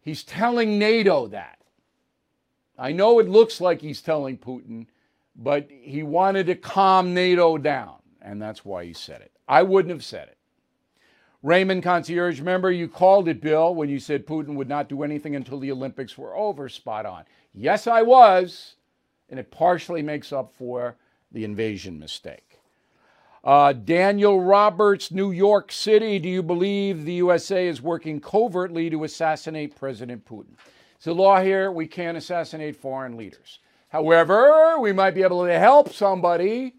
He's 0.00 0.24
telling 0.24 0.78
NATO 0.78 1.26
that. 1.28 1.58
I 2.78 2.92
know 2.92 3.18
it 3.18 3.28
looks 3.28 3.60
like 3.60 3.82
he's 3.82 4.00
telling 4.00 4.38
Putin, 4.38 4.86
but 5.36 5.68
he 5.70 6.02
wanted 6.02 6.46
to 6.46 6.54
calm 6.54 7.12
NATO 7.12 7.58
down, 7.58 7.96
and 8.22 8.40
that's 8.40 8.64
why 8.64 8.86
he 8.86 8.94
said 8.94 9.20
it. 9.20 9.32
I 9.46 9.62
wouldn't 9.62 9.92
have 9.92 10.04
said 10.04 10.28
it. 10.28 10.38
Raymond 11.42 11.82
Concierge, 11.82 12.38
remember 12.38 12.70
you 12.70 12.86
called 12.86 13.26
it, 13.26 13.40
Bill, 13.40 13.74
when 13.74 13.88
you 13.88 13.98
said 13.98 14.26
Putin 14.26 14.56
would 14.56 14.68
not 14.68 14.90
do 14.90 15.02
anything 15.02 15.36
until 15.36 15.58
the 15.58 15.72
Olympics 15.72 16.18
were 16.18 16.36
over. 16.36 16.68
Spot 16.68 17.06
on. 17.06 17.24
Yes, 17.54 17.86
I 17.86 18.02
was, 18.02 18.74
and 19.30 19.40
it 19.40 19.50
partially 19.50 20.02
makes 20.02 20.32
up 20.32 20.52
for 20.52 20.96
the 21.32 21.44
invasion 21.44 21.98
mistake. 21.98 22.58
Uh, 23.42 23.72
Daniel 23.72 24.38
Roberts, 24.38 25.10
New 25.10 25.30
York 25.30 25.72
City. 25.72 26.18
Do 26.18 26.28
you 26.28 26.42
believe 26.42 27.04
the 27.04 27.14
USA 27.14 27.66
is 27.66 27.80
working 27.80 28.20
covertly 28.20 28.90
to 28.90 29.04
assassinate 29.04 29.74
President 29.74 30.26
Putin? 30.26 30.56
It's 30.96 31.06
a 31.06 31.12
law 31.14 31.40
here. 31.40 31.72
We 31.72 31.86
can't 31.86 32.18
assassinate 32.18 32.76
foreign 32.76 33.16
leaders. 33.16 33.60
However, 33.88 34.78
we 34.78 34.92
might 34.92 35.14
be 35.14 35.22
able 35.22 35.46
to 35.46 35.58
help 35.58 35.94
somebody 35.94 36.74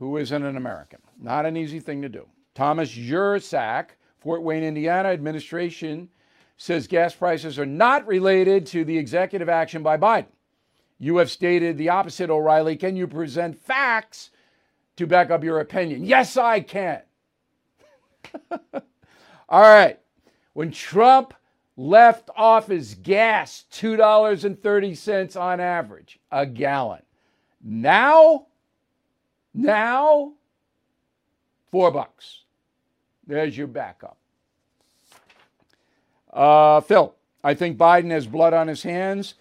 who 0.00 0.16
isn't 0.16 0.42
an 0.42 0.56
American. 0.56 0.98
Not 1.20 1.46
an 1.46 1.56
easy 1.56 1.78
thing 1.78 2.02
to 2.02 2.08
do. 2.08 2.26
Thomas 2.54 2.90
Jursak, 2.90 3.90
Fort 4.18 4.42
Wayne, 4.42 4.64
Indiana 4.64 5.08
administration 5.08 6.08
says 6.56 6.86
gas 6.86 7.14
prices 7.14 7.58
are 7.58 7.66
not 7.66 8.06
related 8.06 8.66
to 8.66 8.84
the 8.84 8.98
executive 8.98 9.48
action 9.48 9.82
by 9.82 9.96
Biden. 9.96 10.26
You 10.98 11.16
have 11.16 11.30
stated 11.30 11.78
the 11.78 11.88
opposite, 11.88 12.28
O'Reilly. 12.28 12.76
Can 12.76 12.96
you 12.96 13.06
present 13.06 13.58
facts 13.58 14.30
to 14.96 15.06
back 15.06 15.30
up 15.30 15.42
your 15.42 15.60
opinion? 15.60 16.04
Yes, 16.04 16.36
I 16.36 16.60
can. 16.60 17.00
All 19.48 19.62
right. 19.62 19.98
When 20.52 20.70
Trump 20.70 21.32
left 21.80 22.28
off 22.36 22.66
his 22.66 22.94
gas 22.94 23.64
$2.30 23.72 25.40
on 25.40 25.60
average 25.60 26.20
a 26.30 26.44
gallon. 26.44 27.02
Now, 27.62 28.48
now, 29.54 30.34
four 31.70 31.90
bucks. 31.90 32.42
There's 33.26 33.56
your 33.56 33.66
backup. 33.68 34.16
Uh, 36.32 36.80
Phil, 36.80 37.14
I 37.42 37.54
think 37.54 37.76
Biden 37.78 38.10
has 38.10 38.26
blood 38.26 38.54
on 38.54 38.68
his 38.68 38.82
hands. 38.82 39.34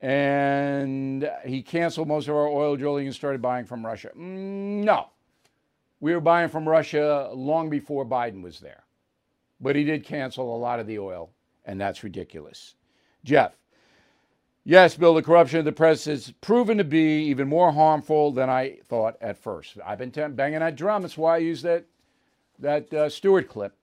and 0.00 1.28
he 1.44 1.62
canceled 1.62 2.06
most 2.08 2.28
of 2.28 2.34
our 2.36 2.46
oil 2.48 2.76
drilling 2.76 3.06
and 3.06 3.14
started 3.14 3.42
buying 3.42 3.64
from 3.64 3.84
Russia. 3.84 4.10
Mm, 4.16 4.84
no. 4.84 5.08
We 6.00 6.14
were 6.14 6.20
buying 6.20 6.48
from 6.48 6.68
Russia 6.68 7.30
long 7.34 7.68
before 7.68 8.06
Biden 8.06 8.42
was 8.42 8.60
there. 8.60 8.84
But 9.60 9.74
he 9.74 9.82
did 9.82 10.04
cancel 10.04 10.54
a 10.54 10.58
lot 10.58 10.78
of 10.78 10.86
the 10.86 11.00
oil, 11.00 11.30
and 11.64 11.80
that's 11.80 12.04
ridiculous. 12.04 12.76
Jeff, 13.24 13.52
yes, 14.68 14.94
Bill, 14.96 15.14
the 15.14 15.22
corruption 15.22 15.58
of 15.58 15.64
the 15.64 15.72
press 15.72 16.04
has 16.04 16.30
proven 16.42 16.78
to 16.78 16.84
be 16.84 17.24
even 17.24 17.48
more 17.48 17.72
harmful 17.72 18.30
than 18.30 18.50
I 18.50 18.78
thought 18.84 19.16
at 19.20 19.38
first. 19.38 19.78
I've 19.84 19.98
been 19.98 20.10
banging 20.10 20.60
that 20.60 20.76
drum. 20.76 21.02
That's 21.02 21.16
why 21.16 21.36
I 21.36 21.38
used 21.38 21.64
that, 21.64 21.86
that 22.58 22.92
uh, 22.92 23.08
Stewart 23.08 23.48
clip. 23.48 23.74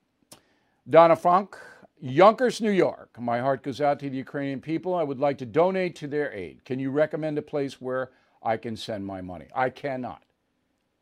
Donna 0.88 1.16
Funk, 1.16 1.58
Yonkers, 2.00 2.62
New 2.62 2.72
York. 2.72 3.20
My 3.20 3.40
heart 3.40 3.64
goes 3.64 3.82
out 3.82 4.00
to 4.00 4.10
the 4.10 4.18
Ukrainian 4.18 4.62
people. 4.62 4.94
I 4.94 5.04
would 5.04 5.20
like 5.20 5.40
to 5.40 5.46
donate 5.46 5.96
to 5.98 6.08
their 6.08 6.32
aid. 6.32 6.64
Can 6.64 6.78
you 6.78 6.92
recommend 6.92 7.40
a 7.40 7.42
place 7.42 7.82
where 7.82 8.12
I 8.44 8.58
can 8.58 8.78
send 8.78 9.04
my 9.06 9.22
money? 9.22 9.48
I 9.56 9.72
cannot. 9.72 10.22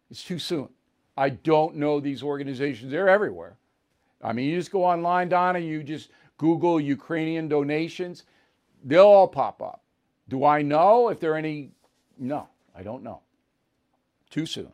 It's 0.10 0.24
too 0.24 0.40
soon. 0.40 0.70
I 1.18 1.30
don't 1.30 1.76
know 1.76 2.00
these 2.00 2.24
organizations. 2.24 2.90
They're 2.90 3.10
everywhere. 3.10 3.58
I 4.24 4.32
mean, 4.32 4.50
you 4.50 4.58
just 4.58 4.72
go 4.72 4.86
online, 4.86 5.28
Donna, 5.28 5.60
you 5.60 5.84
just 5.84 6.10
Google 6.38 6.80
Ukrainian 6.80 7.50
donations, 7.50 8.24
they'll 8.84 9.06
all 9.06 9.28
pop 9.28 9.62
up. 9.62 9.84
Do 10.30 10.46
I 10.46 10.62
know 10.62 11.10
if 11.10 11.20
there 11.20 11.34
are 11.34 11.38
any? 11.38 11.72
No, 12.18 12.48
I 12.76 12.84
don't 12.84 13.04
know. 13.04 13.22
Too 14.30 14.46
soon. 14.46 14.72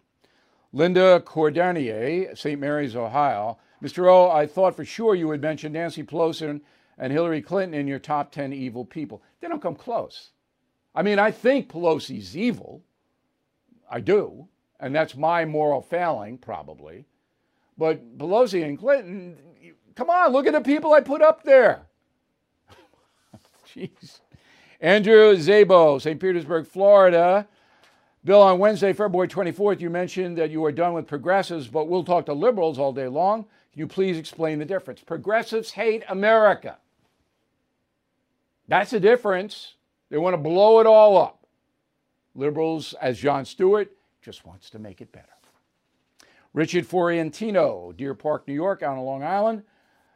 Linda 0.71 1.19
Cordanier, 1.25 2.37
St. 2.37 2.59
Mary's, 2.59 2.95
Ohio. 2.95 3.57
Mr. 3.83 4.07
O, 4.07 4.29
I 4.29 4.45
thought 4.45 4.75
for 4.75 4.85
sure 4.85 5.15
you 5.15 5.27
would 5.27 5.41
mention 5.41 5.73
Nancy 5.73 6.03
Pelosi 6.03 6.61
and 6.97 7.13
Hillary 7.13 7.41
Clinton 7.41 7.79
in 7.79 7.87
your 7.87 7.99
top 7.99 8.31
10 8.31 8.53
evil 8.53 8.85
people. 8.85 9.21
They 9.39 9.47
don't 9.47 9.61
come 9.61 9.75
close. 9.75 10.31
I 10.93 11.01
mean, 11.01 11.17
I 11.17 11.31
think 11.31 11.69
Pelosi's 11.69 12.35
evil. 12.35 12.83
I 13.89 14.01
do. 14.01 14.47
And 14.79 14.93
that's 14.93 15.15
my 15.15 15.45
moral 15.45 15.81
failing, 15.81 16.37
probably. 16.37 17.05
But 17.77 18.17
Pelosi 18.17 18.63
and 18.65 18.77
Clinton, 18.77 19.37
come 19.95 20.09
on, 20.09 20.31
look 20.31 20.45
at 20.45 20.53
the 20.53 20.61
people 20.61 20.93
I 20.93 21.01
put 21.01 21.21
up 21.21 21.43
there. 21.43 21.87
Jeez. 23.75 24.19
Andrew 24.81 25.35
Zabo, 25.35 26.01
St. 26.01 26.19
Petersburg, 26.19 26.65
Florida. 26.65 27.47
Bill, 28.23 28.41
on 28.41 28.59
Wednesday, 28.59 28.93
February 28.93 29.27
24th, 29.27 29.79
you 29.79 29.89
mentioned 29.89 30.37
that 30.37 30.49
you 30.51 30.63
are 30.65 30.71
done 30.71 30.93
with 30.93 31.07
progressives, 31.07 31.67
but 31.67 31.87
we'll 31.87 32.03
talk 32.03 32.25
to 32.25 32.33
liberals 32.33 32.77
all 32.77 32.91
day 32.91 33.07
long. 33.07 33.43
Can 33.71 33.79
you 33.79 33.87
please 33.87 34.17
explain 34.17 34.59
the 34.59 34.65
difference? 34.65 35.01
Progressives 35.01 35.71
hate 35.71 36.03
America. 36.09 36.77
That's 38.67 38.91
the 38.91 38.99
difference. 38.99 39.75
They 40.09 40.17
want 40.17 40.33
to 40.33 40.37
blow 40.37 40.79
it 40.79 40.85
all 40.85 41.17
up. 41.17 41.45
Liberals, 42.35 42.93
as 43.01 43.19
Jon 43.19 43.45
Stewart, 43.45 43.91
just 44.21 44.45
wants 44.45 44.69
to 44.71 44.79
make 44.79 45.01
it 45.01 45.11
better. 45.11 45.27
Richard 46.53 46.85
Forientino, 46.85 47.95
Deer 47.95 48.13
Park, 48.13 48.47
New 48.47 48.53
York, 48.53 48.81
out 48.81 48.97
on 48.97 49.03
Long 49.03 49.23
Island. 49.23 49.63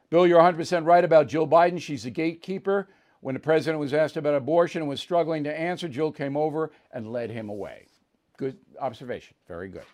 Bill, 0.10 0.28
you're 0.28 0.42
100% 0.42 0.86
right 0.86 1.04
about 1.04 1.28
Jill 1.28 1.48
Biden. 1.48 1.82
She's 1.82 2.06
a 2.06 2.10
gatekeeper. 2.10 2.90
When 3.24 3.36
the 3.36 3.40
president 3.40 3.80
was 3.80 3.94
asked 3.94 4.18
about 4.18 4.36
abortion 4.36 4.82
and 4.82 4.90
was 4.90 5.00
struggling 5.00 5.46
to 5.46 5.58
answer, 5.58 5.88
Jill 5.88 6.12
came 6.12 6.36
over 6.36 6.72
and 6.92 7.10
led 7.10 7.30
him 7.30 7.48
away. 7.48 7.88
Good 8.36 8.58
observation. 8.82 9.38
Very 9.48 9.70
good. 9.70 9.86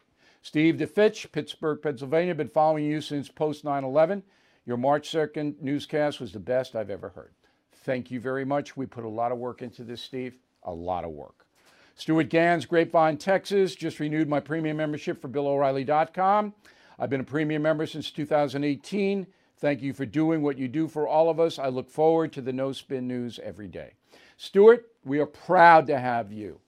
Steve 0.42 0.78
DeFitch, 0.78 1.32
Pittsburgh, 1.32 1.80
Pennsylvania, 1.80 2.34
been 2.34 2.48
following 2.48 2.86
you 2.86 3.02
since 3.02 3.30
post 3.30 3.64
9 3.64 3.84
11. 3.84 4.24
Your 4.66 4.78
March 4.78 5.12
2nd 5.12 5.62
newscast 5.62 6.20
was 6.20 6.32
the 6.32 6.40
best 6.40 6.76
I've 6.76 6.90
ever 6.90 7.10
heard. 7.10 7.36
Thank 7.72 8.10
you 8.10 8.20
very 8.20 8.46
much. 8.46 8.76
We 8.76 8.88
put 8.88 9.04
a 9.04 9.10
lot 9.10 9.32
of 9.32 9.38
work 9.38 9.62
into 9.62 9.84
this, 9.84 10.02
Steve. 10.02 10.36
A 10.64 10.74
lot 10.74 11.04
of 11.04 11.12
work. 11.12 11.46
Stuart 11.94 12.30
Gans, 12.30 12.66
Grapevine, 12.66 13.18
Texas, 13.18 13.76
just 13.76 14.00
renewed 14.00 14.28
my 14.28 14.40
premium 14.40 14.78
membership 14.78 15.22
for 15.22 15.28
BillO'Reilly.com. 15.28 16.56
I've 16.98 17.12
been 17.12 17.22
a 17.22 17.26
premium 17.26 17.62
member 17.62 17.86
since 17.86 18.10
2018. 18.10 19.28
Thank 19.60 19.82
you 19.82 19.94
for 19.94 20.06
doing 20.06 20.42
what 20.42 20.58
you 20.58 20.70
do 20.70 20.88
for 20.88 21.08
all 21.08 21.30
of 21.30 21.40
us. 21.40 21.60
I 21.60 21.68
look 21.68 21.90
forward 21.90 22.32
to 22.34 22.42
the 22.42 22.54
No 22.54 22.72
Spin 22.72 23.08
News 23.08 23.40
every 23.44 23.68
day. 23.68 23.92
Stuart, 24.38 24.88
we 25.04 25.20
are 25.20 25.26
proud 25.26 25.86
to 25.88 26.00
have 26.00 26.32
you 26.32 26.62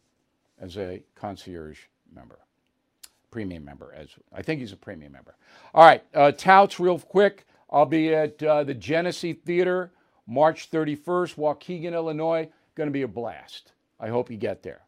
as 0.60 0.78
a 0.78 1.02
concierge 1.16 1.80
member, 2.14 2.40
premium 3.30 3.64
member. 3.64 3.94
As 3.96 4.10
I 4.34 4.42
think 4.42 4.60
he's 4.60 4.74
a 4.74 4.78
premium 4.78 5.14
member. 5.14 5.36
All 5.74 5.86
right, 5.86 6.04
uh, 6.14 6.34
touts 6.34 6.82
real 6.82 7.00
quick. 7.00 7.46
I'll 7.70 7.86
be 7.86 8.14
at 8.14 8.44
uh, 8.44 8.66
the 8.66 8.74
Genesee 8.74 9.34
Theater 9.34 9.92
March 10.28 10.70
31st, 10.70 11.36
Waukegan, 11.36 11.94
Illinois. 11.94 12.50
Going 12.76 12.88
to 12.88 12.94
be 12.94 13.04
a 13.04 13.08
blast. 13.08 13.72
I 14.00 14.10
hope 14.10 14.30
you 14.30 14.38
get 14.38 14.64
there. 14.64 14.82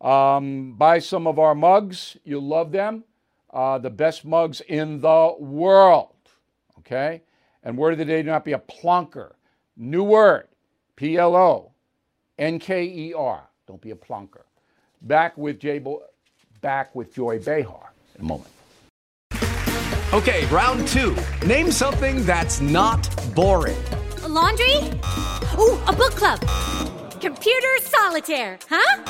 Um, 0.00 0.74
buy 0.74 0.98
some 0.98 1.26
of 1.26 1.38
our 1.38 1.54
mugs. 1.54 2.16
You'll 2.24 2.46
love 2.46 2.72
them. 2.72 3.04
Uh, 3.50 3.78
the 3.78 3.90
best 3.90 4.26
mugs 4.26 4.60
in 4.60 5.00
the 5.00 5.34
world. 5.38 6.14
Okay? 6.80 7.22
And 7.62 7.76
word 7.76 7.92
of 7.92 7.98
the 7.98 8.04
day, 8.04 8.22
do 8.22 8.28
not 8.28 8.44
be 8.44 8.52
a 8.52 8.58
plonker. 8.58 9.32
New 9.76 10.02
word 10.02 10.48
P 10.96 11.16
L 11.16 11.36
O 11.36 11.72
N 12.38 12.58
K 12.58 12.84
E 12.84 13.14
R. 13.14 13.48
Don't 13.66 13.80
be 13.80 13.90
a 13.90 13.96
plonker. 13.96 14.42
Back 15.02 15.36
with 15.38 15.60
Jay 15.60 15.78
Bo- 15.78 16.02
back 16.60 16.94
with 16.94 17.14
Joy 17.14 17.38
Behar 17.38 17.92
in 18.16 18.22
a 18.22 18.24
moment. 18.24 18.50
Okay, 20.12 20.46
round 20.46 20.88
two. 20.88 21.14
Name 21.46 21.70
something 21.70 22.24
that's 22.24 22.60
not 22.60 23.06
boring. 23.34 23.76
A 24.22 24.28
laundry? 24.28 24.76
Ooh, 25.58 25.78
a 25.84 25.92
book 25.92 26.14
club. 26.14 26.40
Computer 27.20 27.76
solitaire, 27.82 28.58
huh? 28.70 29.02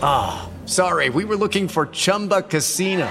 Ah, 0.00 0.48
sorry, 0.64 1.10
we 1.10 1.24
were 1.24 1.36
looking 1.36 1.66
for 1.66 1.86
Chumba 1.86 2.42
Casino. 2.42 3.10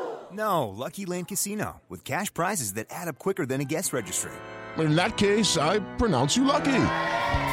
No, 0.33 0.69
Lucky 0.69 1.05
Land 1.05 1.27
Casino, 1.27 1.81
with 1.89 2.05
cash 2.05 2.33
prizes 2.33 2.73
that 2.75 2.87
add 2.89 3.07
up 3.07 3.19
quicker 3.19 3.45
than 3.45 3.59
a 3.61 3.65
guest 3.65 3.93
registry. 3.93 4.31
In 4.77 4.95
that 4.95 5.17
case, 5.17 5.57
I 5.57 5.79
pronounce 5.97 6.37
you 6.37 6.45
lucky. 6.45 6.83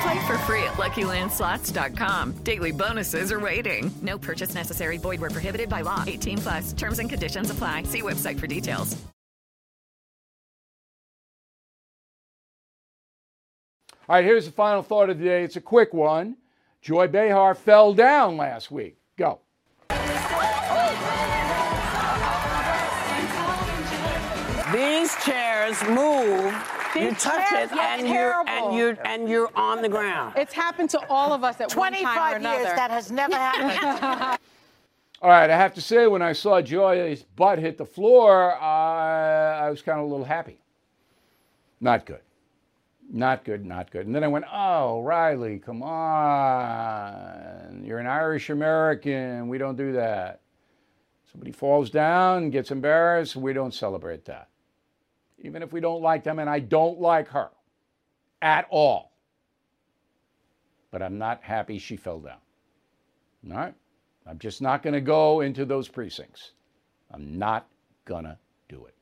Play 0.03 0.27
for 0.27 0.39
free 0.47 0.63
at 0.63 0.75
LuckyLandSlots.com. 0.75 2.33
Daily 2.45 2.71
bonuses 2.71 3.33
are 3.33 3.41
waiting. 3.41 3.91
No 4.03 4.17
purchase 4.19 4.55
necessary. 4.55 4.99
Void 4.99 5.21
where 5.21 5.31
prohibited 5.31 5.69
by 5.69 5.81
law. 5.81 6.05
18 6.07 6.39
plus. 6.39 6.73
Terms 6.73 7.01
and 7.01 7.11
conditions 7.11 7.51
apply. 7.51 7.83
See 7.85 8.03
website 8.03 8.39
for 8.39 8.47
details. 8.47 8.97
All 14.09 14.17
right, 14.17 14.25
here's 14.25 14.47
the 14.47 14.53
final 14.53 14.83
thought 14.83 15.11
of 15.11 15.19
the 15.19 15.25
day. 15.25 15.45
It's 15.45 15.57
a 15.57 15.61
quick 15.61 15.93
one. 15.93 16.37
Joy 16.81 17.09
Behar 17.09 17.55
fell 17.55 17.93
down 17.93 18.39
last 18.39 18.71
week. 18.71 18.97
Go. 19.19 19.41
Chairs 25.29 25.83
move. 25.89 26.55
you 26.97 27.15
touch 27.15 27.53
it 27.53 27.73
and 27.73 28.09
you're 28.09 28.45
and 28.49 28.77
you're 28.77 28.99
and 29.05 29.29
you're 29.29 29.51
on 29.55 29.83
the 29.83 29.89
ground. 29.89 30.35
It's 30.37 30.53
happened 30.55 30.91
to 30.91 31.01
all 31.09 31.33
of 31.33 31.45
us 31.45 31.61
at 31.61 31.75
one 31.75 31.93
time 31.93 32.05
or 32.05 32.07
25 32.07 32.37
another. 32.37 32.63
years, 32.63 32.75
that 32.75 32.91
has 32.91 33.11
never 33.11 33.37
happened. 33.37 34.39
All 35.21 35.31
right, 35.31 35.51
I 35.51 35.57
have 35.57 35.75
to 35.75 35.81
say, 35.81 36.07
when 36.07 36.23
I 36.23 36.33
saw 36.33 36.61
Joy's 36.63 37.25
butt 37.25 37.59
hit 37.59 37.77
the 37.77 37.85
floor, 37.85 38.55
I, 38.55 39.67
I 39.67 39.71
was 39.71 39.83
kind 39.83 39.99
of 39.99 40.07
a 40.07 40.09
little 40.09 40.25
happy. 40.25 40.61
Not 41.81 42.07
good. 42.07 42.21
Not 43.11 43.45
good, 43.45 43.67
not 43.67 43.91
good. 43.91 44.07
And 44.07 44.15
then 44.15 44.23
I 44.23 44.29
went, 44.29 44.45
oh, 44.53 45.03
Riley, 45.03 45.59
come 45.59 45.83
on. 45.83 47.03
You're 47.85 47.99
an 47.99 48.07
Irish 48.07 48.49
American. 48.51 49.49
We 49.49 49.59
don't 49.59 49.77
do 49.77 49.91
that. 49.95 50.41
Somebody 51.33 51.51
falls 51.51 51.91
down, 51.91 52.51
gets 52.51 52.71
embarrassed, 52.71 53.35
we 53.37 53.53
don't 53.53 53.75
celebrate 53.75 54.25
that. 54.27 54.49
Even 55.41 55.63
if 55.63 55.73
we 55.73 55.81
don't 55.81 56.03
like 56.03 56.25
them, 56.25 56.39
and 56.39 56.51
I 56.51 56.59
don't 56.59 57.01
like 57.01 57.29
her 57.29 57.51
at 58.43 58.67
all. 58.71 59.13
But 60.91 61.03
I'm 61.03 61.19
not 61.19 61.43
happy 61.43 61.79
she 61.79 61.97
fell 61.97 62.19
down. 62.19 62.39
All 63.51 63.57
right? 63.57 63.75
I'm 64.27 64.39
just 64.39 64.61
not 64.61 64.83
going 64.83 64.95
to 64.95 65.01
go 65.01 65.41
into 65.41 65.65
those 65.65 65.89
precincts. 65.89 66.53
I'm 67.11 67.39
not 67.39 67.67
going 68.05 68.25
to 68.25 68.39
do 68.69 68.87
it. 68.87 68.95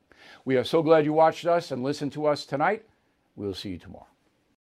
We 0.45 0.57
are 0.57 0.65
so 0.65 0.83
glad 0.83 1.05
you 1.05 1.13
watched 1.13 1.47
us 1.47 1.71
and 1.71 1.83
listened 1.83 2.13
to 2.13 2.27
us 2.27 2.45
tonight. 2.45 2.85
We'll 3.35 3.55
see 3.55 3.71
you 3.71 3.79
tomorrow. 3.79 4.07